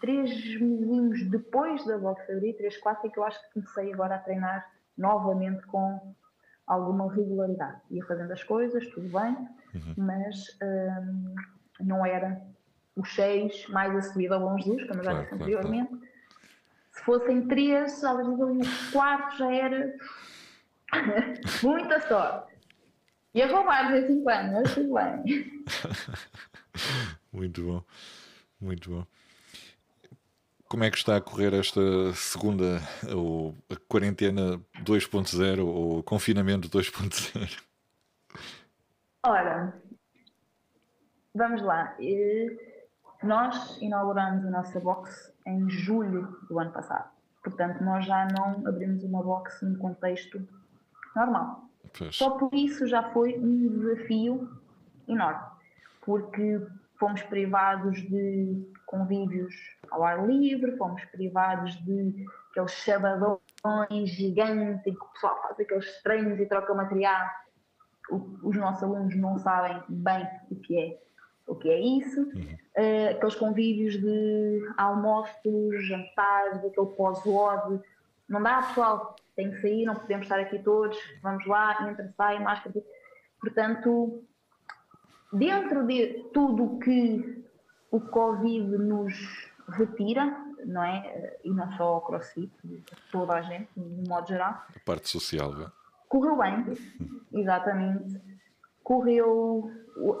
[0.00, 0.30] três
[0.60, 4.18] mesinhos depois da boxe abrir, três, quatro, é que eu acho que comecei agora a
[4.20, 6.14] treinar novamente com
[6.64, 7.80] alguma regularidade.
[7.90, 9.36] Ia fazendo as coisas, tudo bem,
[9.74, 9.94] uhum.
[9.96, 11.34] mas hum,
[11.80, 12.40] não era
[12.94, 15.88] os seis mais a subida ao bons dias, como eu já disse claro, anteriormente.
[15.88, 16.12] Claro, claro.
[16.92, 19.94] Se fossem três, às vezes ali uns quatro já era
[21.64, 22.51] muita sorte.
[23.34, 25.64] Ia roubar de vez em quando, mas tudo bem.
[27.32, 27.84] muito bom,
[28.60, 29.06] muito bom.
[30.68, 31.80] Como é que está a correr esta
[32.14, 32.80] segunda,
[33.14, 37.62] ou a quarentena 2.0 ou confinamento 2.0?
[39.24, 39.80] Ora,
[41.34, 41.96] vamos lá.
[43.22, 47.10] Nós inauguramos a nossa box em julho do ano passado.
[47.42, 50.46] Portanto, nós já não abrimos uma box no contexto
[51.14, 51.68] normal.
[51.96, 52.16] Pois.
[52.16, 54.48] Só por isso já foi um desafio
[55.08, 55.44] enorme,
[56.04, 56.60] porque
[56.98, 59.54] fomos privados de convívios
[59.90, 63.40] ao ar livre, fomos privados de aqueles sabadões
[64.06, 67.26] gigantes em que o pessoal faz aqueles treinos e troca material.
[68.42, 71.02] os nossos alunos não sabem bem o que é
[71.46, 72.56] o que é isso, uhum.
[72.76, 77.80] uh, aqueles convívios de almoços, jantares, daquele pós-ode,
[78.32, 82.38] não dá pessoal, tem que sair, não podemos estar aqui todos, vamos lá, entra, sai,
[82.38, 82.82] máscara.
[83.38, 84.24] Portanto,
[85.32, 87.44] dentro de tudo que
[87.90, 89.14] o Covid nos
[89.68, 91.36] retira, não é?
[91.44, 92.50] E não só o CrossFit,
[93.10, 94.62] toda a gente, de modo geral.
[94.74, 95.70] A parte social, é?
[96.08, 96.64] Correu bem,
[97.34, 98.18] exatamente.
[98.82, 99.70] Correu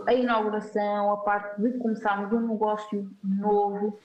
[0.06, 3.98] a inauguração, a parte de começarmos um negócio novo,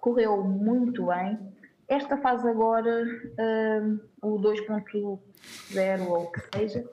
[0.00, 1.53] correu muito bem.
[1.88, 6.84] Esta fase agora, uh, o 2.0 ou o que seja,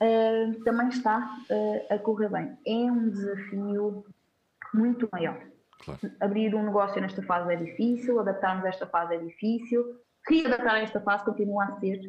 [0.00, 2.58] uh, também está uh, a correr bem.
[2.66, 4.04] É um desafio
[4.72, 5.40] muito maior.
[5.84, 6.00] Claro.
[6.20, 10.80] Abrir um negócio nesta fase é difícil, adaptarmos a esta fase é difícil, readaptar a
[10.80, 12.00] esta fase continua a ser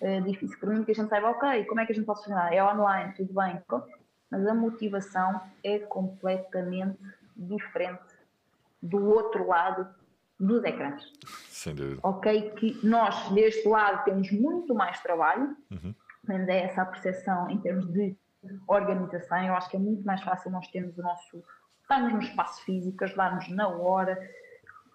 [0.00, 0.58] uh, difícil.
[0.58, 2.52] Por mim que a gente saiba, ok, como é que a gente pode funcionar?
[2.52, 3.60] É online, tudo bem,
[4.30, 6.98] mas a motivação é completamente
[7.36, 8.20] diferente
[8.82, 9.99] do outro lado
[10.40, 11.04] dos ecrãs.
[11.48, 12.00] Sem dúvida.
[12.02, 15.94] Ok, que nós deste lado temos muito mais trabalho, uhum.
[16.26, 18.16] mas é essa a percepção em termos de
[18.66, 19.44] organização.
[19.44, 21.44] Eu acho que é muito mais fácil nós termos o nosso.
[21.82, 24.18] estarmos no espaço físico, ajudarmos na hora,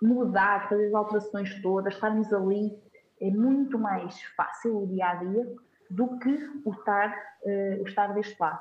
[0.02, 2.76] mudar, fazer as alterações todas, estarmos ali.
[3.22, 5.56] É muito mais fácil o dia a dia
[5.90, 7.10] do que o estar,
[7.44, 8.60] uh, o estar deste lado.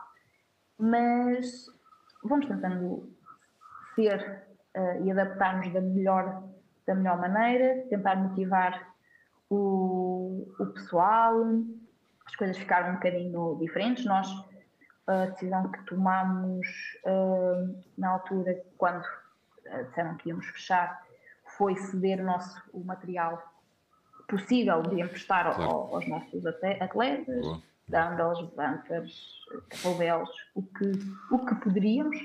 [0.79, 1.67] Mas
[2.23, 3.11] vamos tentando
[3.95, 6.54] ser uh, e adaptarmos da melhor
[6.87, 8.95] da melhor maneira, tentar motivar
[9.49, 11.35] o, o pessoal,
[12.27, 14.05] as coisas ficaram um bocadinho diferentes.
[14.05, 14.29] Nós,
[15.07, 16.67] a decisão que tomámos
[17.05, 21.03] uh, na altura, quando uh, disseram que íamos fechar,
[21.57, 23.43] foi ceder o nosso o material
[24.29, 25.63] possível de emprestar claro.
[25.71, 27.47] ao, aos nossos atletas,
[27.89, 30.93] dumbbells, bumpers, kettlebells, o que,
[31.31, 32.17] o que poderíamos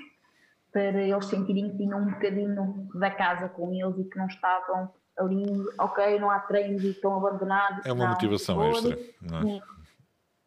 [0.71, 4.91] para eles sentirem que tinham um bocadinho da casa com eles e que não estavam
[5.17, 5.45] ali,
[5.77, 7.85] ok, não há treinos e estão abandonados.
[7.85, 9.61] É uma não, motivação extra, não é?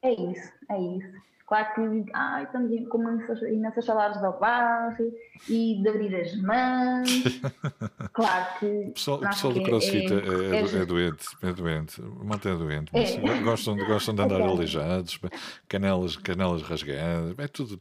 [0.02, 1.22] É isso, é isso.
[1.52, 3.02] Claro que ai, estamos com
[3.46, 5.12] imensas saudades da base
[5.50, 7.40] e de abrir as mãos.
[8.14, 8.66] Claro que.
[8.66, 12.02] O pessoal, o pessoal do CrossFit é, é, é, é, doente, é doente.
[12.02, 12.92] Malta é doente.
[12.92, 15.18] Mas gostam, gostam de andar aleijados,
[15.66, 17.80] canelas, canelas rasgadas, é tudo.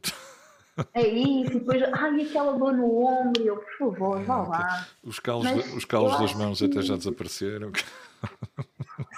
[0.94, 4.86] É isso, e depois, ai, aquela dor no ombro, eu, por favor, vá lá.
[5.02, 6.64] Os calos, Mas, os calos das mãos que...
[6.64, 7.72] até já desapareceram.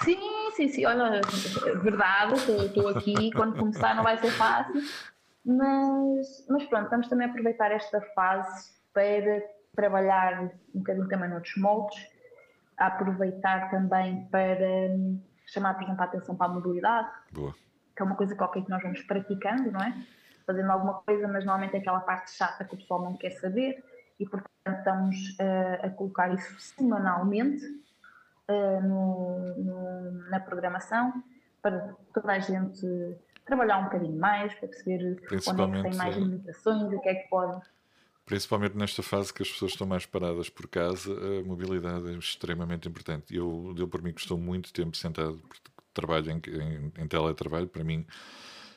[0.03, 1.21] Sim, sim, sim, olha,
[1.83, 4.75] verdade, estou aqui, quando começar não vai ser fácil,
[5.45, 9.43] mas, mas pronto, vamos também aproveitar esta fase para
[9.75, 10.43] trabalhar
[10.75, 11.99] um bocadinho também noutros moldes,
[12.77, 14.57] aproveitar também para
[15.47, 17.55] chamar, por exemplo, a atenção para a mobilidade, Boa.
[17.95, 19.95] que é uma coisa qualquer que nós vamos praticando, não é?
[20.47, 23.83] Fazendo alguma coisa, mas normalmente é aquela parte chata que o pessoal não quer saber
[24.19, 27.65] e, portanto, estamos uh, a colocar isso semanalmente
[28.49, 31.23] uh, no, no, na programação
[31.63, 32.87] para toda a gente
[33.45, 37.15] trabalhar um bocadinho mais, para perceber onde é que tem mais limitações, o que é
[37.15, 37.61] que pode.
[38.27, 42.89] Principalmente nesta fase que as pessoas estão mais paradas por casa, a mobilidade é extremamente
[42.89, 43.37] importante.
[43.37, 45.43] Eu, eu por mim, que estou muito tempo sentado,
[45.93, 48.07] trabalho em, em, em teletrabalho, para mim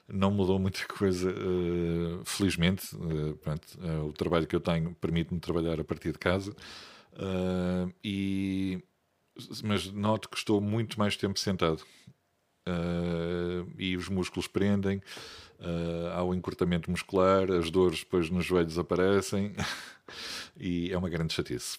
[0.08, 2.96] não mudou muita coisa, uh, felizmente.
[2.96, 6.56] Uh, pronto, uh, o trabalho que eu tenho permite-me trabalhar a partir de casa.
[8.04, 8.82] e
[9.64, 11.84] mas noto que estou muito mais tempo sentado.
[13.78, 15.02] E os músculos prendem,
[16.14, 19.56] há o encurtamento muscular, as dores depois nos joelhos aparecem
[20.58, 21.78] e é uma grande chatice.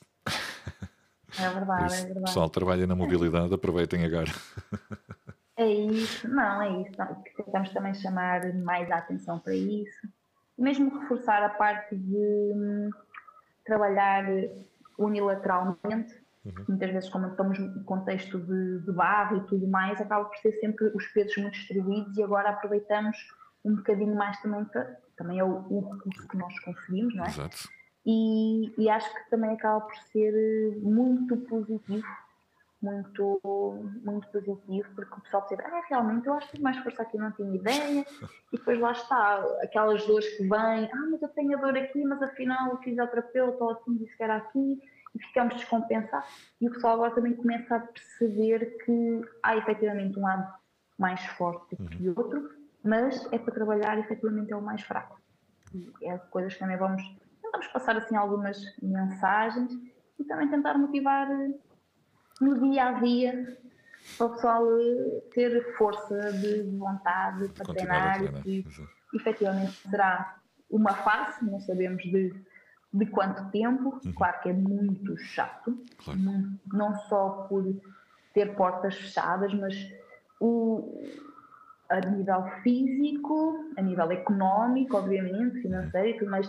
[1.37, 2.27] É verdade, isso, é verdade.
[2.27, 4.33] Pessoal trabalha na mobilidade, aproveitem agora.
[5.59, 6.93] É isso, não, é isso.
[7.37, 10.09] Tentamos também chamar mais a atenção para isso.
[10.57, 12.91] Mesmo reforçar a parte de hum,
[13.65, 14.25] trabalhar
[14.97, 16.65] unilateralmente Uhum.
[16.69, 20.53] Muitas vezes, como estamos no contexto de, de barro e tudo mais, acaba por ser
[20.61, 23.17] sempre os pesos muito distribuídos e agora aproveitamos
[23.65, 24.97] um bocadinho mais também para.
[25.17, 27.29] Também é o, o recurso que nós conseguimos, não é?
[27.29, 27.69] Exato.
[28.07, 32.07] E, e acho que também acaba por ser muito positivo
[32.81, 33.41] muito,
[34.05, 37.33] muito positivo, porque o pessoal percebe, ah, realmente eu acho que mais força aqui, não
[37.33, 38.07] tinha ideia,
[38.53, 42.03] e depois lá está, aquelas dores que vêm, ah, mas eu tenho a dor aqui,
[42.05, 44.81] mas afinal o fisioterapeuta ou assim disse que era aqui,
[45.15, 46.29] e ficamos descompensados.
[46.61, 50.53] E o pessoal agora também começa a perceber que há efetivamente um lado
[50.99, 52.15] mais forte do que o uhum.
[52.17, 52.51] outro,
[52.85, 55.21] mas é para trabalhar efetivamente é o mais fraco.
[55.75, 57.03] E é coisas que também vamos,
[57.43, 59.73] tentamos passar assim algumas mensagens
[60.19, 61.29] e também tentar motivar
[62.41, 63.59] no dia a dia
[64.17, 68.67] para o pessoal eh, ter força de vontade para treinar e que
[69.15, 70.37] efetivamente será
[70.71, 72.33] uma fase, não sabemos de
[72.93, 74.13] de quanto tempo, uhum.
[74.13, 76.21] claro que é muito chato, claro.
[76.73, 77.65] não só por
[78.33, 79.75] ter portas fechadas, mas
[80.41, 81.03] o,
[81.89, 86.49] a nível físico, a nível económico, obviamente, financeiro, mas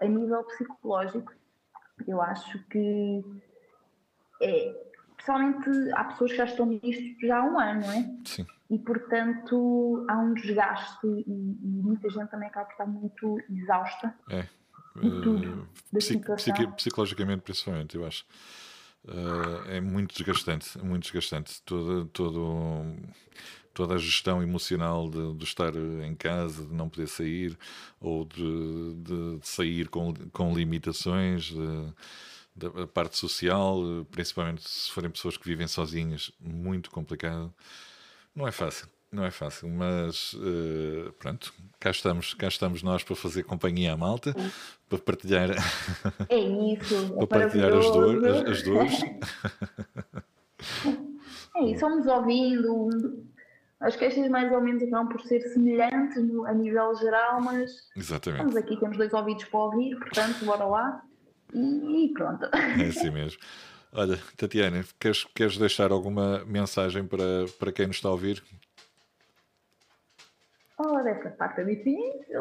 [0.00, 1.32] a nível psicológico,
[2.06, 3.24] eu acho que
[4.42, 4.87] é,
[5.28, 8.10] pessoalmente há pessoas que já estão nisto já há um ano, não é?
[8.24, 8.46] Sim.
[8.70, 14.14] E portanto há um desgaste e, e muita gente também acaba por estar muito exausta.
[14.30, 14.46] É
[14.96, 18.24] uh, psicologicamente principalmente, eu acho.
[19.04, 21.62] Uh, é muito desgastante, muito desgastante.
[21.62, 22.96] Todo, todo,
[23.72, 27.56] toda a gestão emocional de, de, estar em casa, de não poder sair,
[28.00, 31.54] ou de, de, de sair com, com limitações,
[32.58, 33.78] da parte social,
[34.10, 37.52] principalmente se forem pessoas que vivem sozinhas, muito complicado.
[38.34, 38.88] Não é fácil.
[39.10, 43.96] Não é fácil, mas uh, pronto, cá estamos, cá estamos nós para fazer companhia à
[43.96, 44.34] malta,
[44.86, 45.48] para partilhar,
[46.28, 49.00] é isso, para partilhar as, dor, as, as dores.
[51.56, 53.24] É isso, vamos ouvindo.
[53.80, 58.44] As queixas mais ou menos acabam por ser semelhantes no, a nível geral, mas Exatamente.
[58.44, 61.07] estamos aqui, temos dois ouvidos para ouvir, portanto, bora lá
[61.54, 62.44] e, pronto.
[62.44, 63.40] É assim mesmo.
[63.92, 68.42] Olha, Tatiana, queres, queres deixar alguma mensagem para, para quem nos está a ouvir?
[70.78, 72.40] Ora, essa parte é difícil.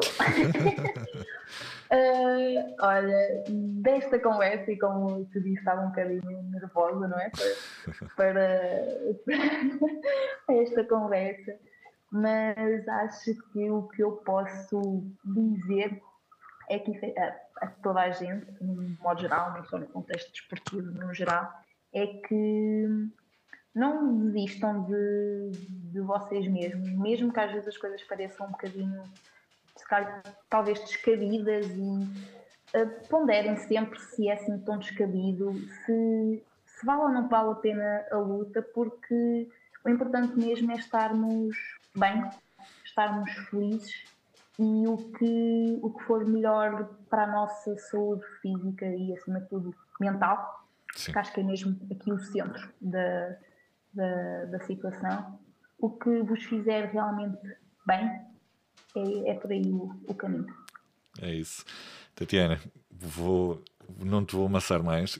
[1.89, 7.31] uh, olha, desta conversa, e como te disse, estava um bocadinho nervosa, não é?
[8.15, 8.45] Para,
[9.25, 11.55] para, esta conversa,
[12.11, 15.99] mas acho que o que eu posso dizer
[16.69, 16.91] é que
[17.61, 21.51] a toda a gente, no modo geral, não só no contexto desportivo no geral,
[21.93, 23.09] é que
[23.73, 25.51] não desistam de,
[25.91, 29.03] de vocês mesmos, mesmo que às vezes as coisas pareçam um bocadinho,
[30.49, 35.53] talvez descabidas e uh, ponderem sempre se é assim tão descabido,
[35.85, 39.47] se, se vale ou não vale a pena a luta, porque
[39.85, 41.55] o importante mesmo é estarmos
[41.95, 42.27] bem,
[42.83, 44.16] estarmos felizes
[44.59, 49.47] e o que, o que for melhor para a nossa saúde física e, acima de
[49.47, 51.11] tudo, mental, Sim.
[51.11, 53.37] que acho que é mesmo aqui o centro da,
[53.93, 55.39] da, da situação.
[55.77, 57.37] O que vos fizer realmente
[57.85, 58.25] bem
[58.95, 60.53] é, é por aí o, o caminho.
[61.21, 61.63] É isso.
[62.15, 63.63] Tatiana, vou
[63.99, 65.19] não te vou amassar mais.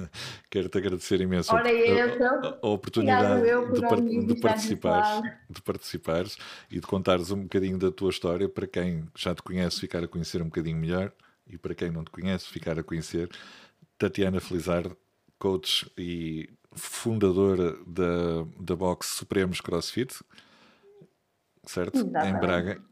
[0.50, 3.42] Quero-te agradecer imenso a, a, a, oportunidade
[3.72, 6.36] de, par, de, participares, de participares
[6.70, 10.08] e de contares um bocadinho da tua história para quem já te conhece ficar a
[10.08, 11.12] conhecer um bocadinho melhor
[11.46, 13.30] e para quem não te conhece ficar a conhecer
[13.96, 14.96] Tatiana Felizardo,
[15.38, 20.14] coach e fundadora da, da box Supremos CrossFit,
[21.68, 21.96] certo?
[21.96, 22.28] Exatamente.
[22.36, 22.82] Em Braga.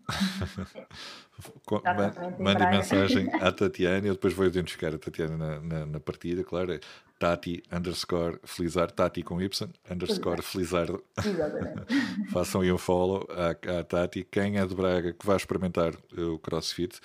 [2.39, 6.72] Mande mensagem à Tatiana, eu depois vou identificar a Tatiana na, na, na partida, claro,
[6.72, 6.81] é
[7.18, 11.03] Tati underscore Felizardo, Tati com Y, underscore Felizardo.
[12.33, 14.27] Façam aí um follow à, à, Tati.
[14.31, 17.01] Quem é de Braga que vai experimentar o CrossFit,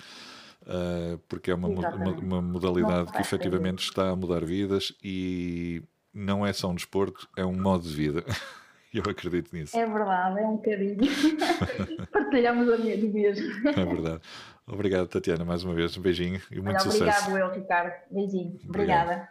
[0.62, 6.46] uh, porque é uma, uma, uma, modalidade que efetivamente está a mudar vidas e não
[6.46, 8.24] é só um desporto, é um modo de vida.
[8.94, 9.76] Eu acredito nisso.
[9.76, 10.98] É verdade, é um bocadinho.
[12.12, 13.68] Partilhamos a minha mesmo.
[13.68, 14.20] É verdade.
[14.66, 15.96] Obrigado, Tatiana, mais uma vez.
[15.96, 17.28] Um beijinho e muito Olha, sucesso.
[17.28, 17.92] Obrigado, eu, Ricardo.
[18.10, 18.58] Beijinho.
[18.68, 19.06] Obrigado.
[19.06, 19.28] Obrigada.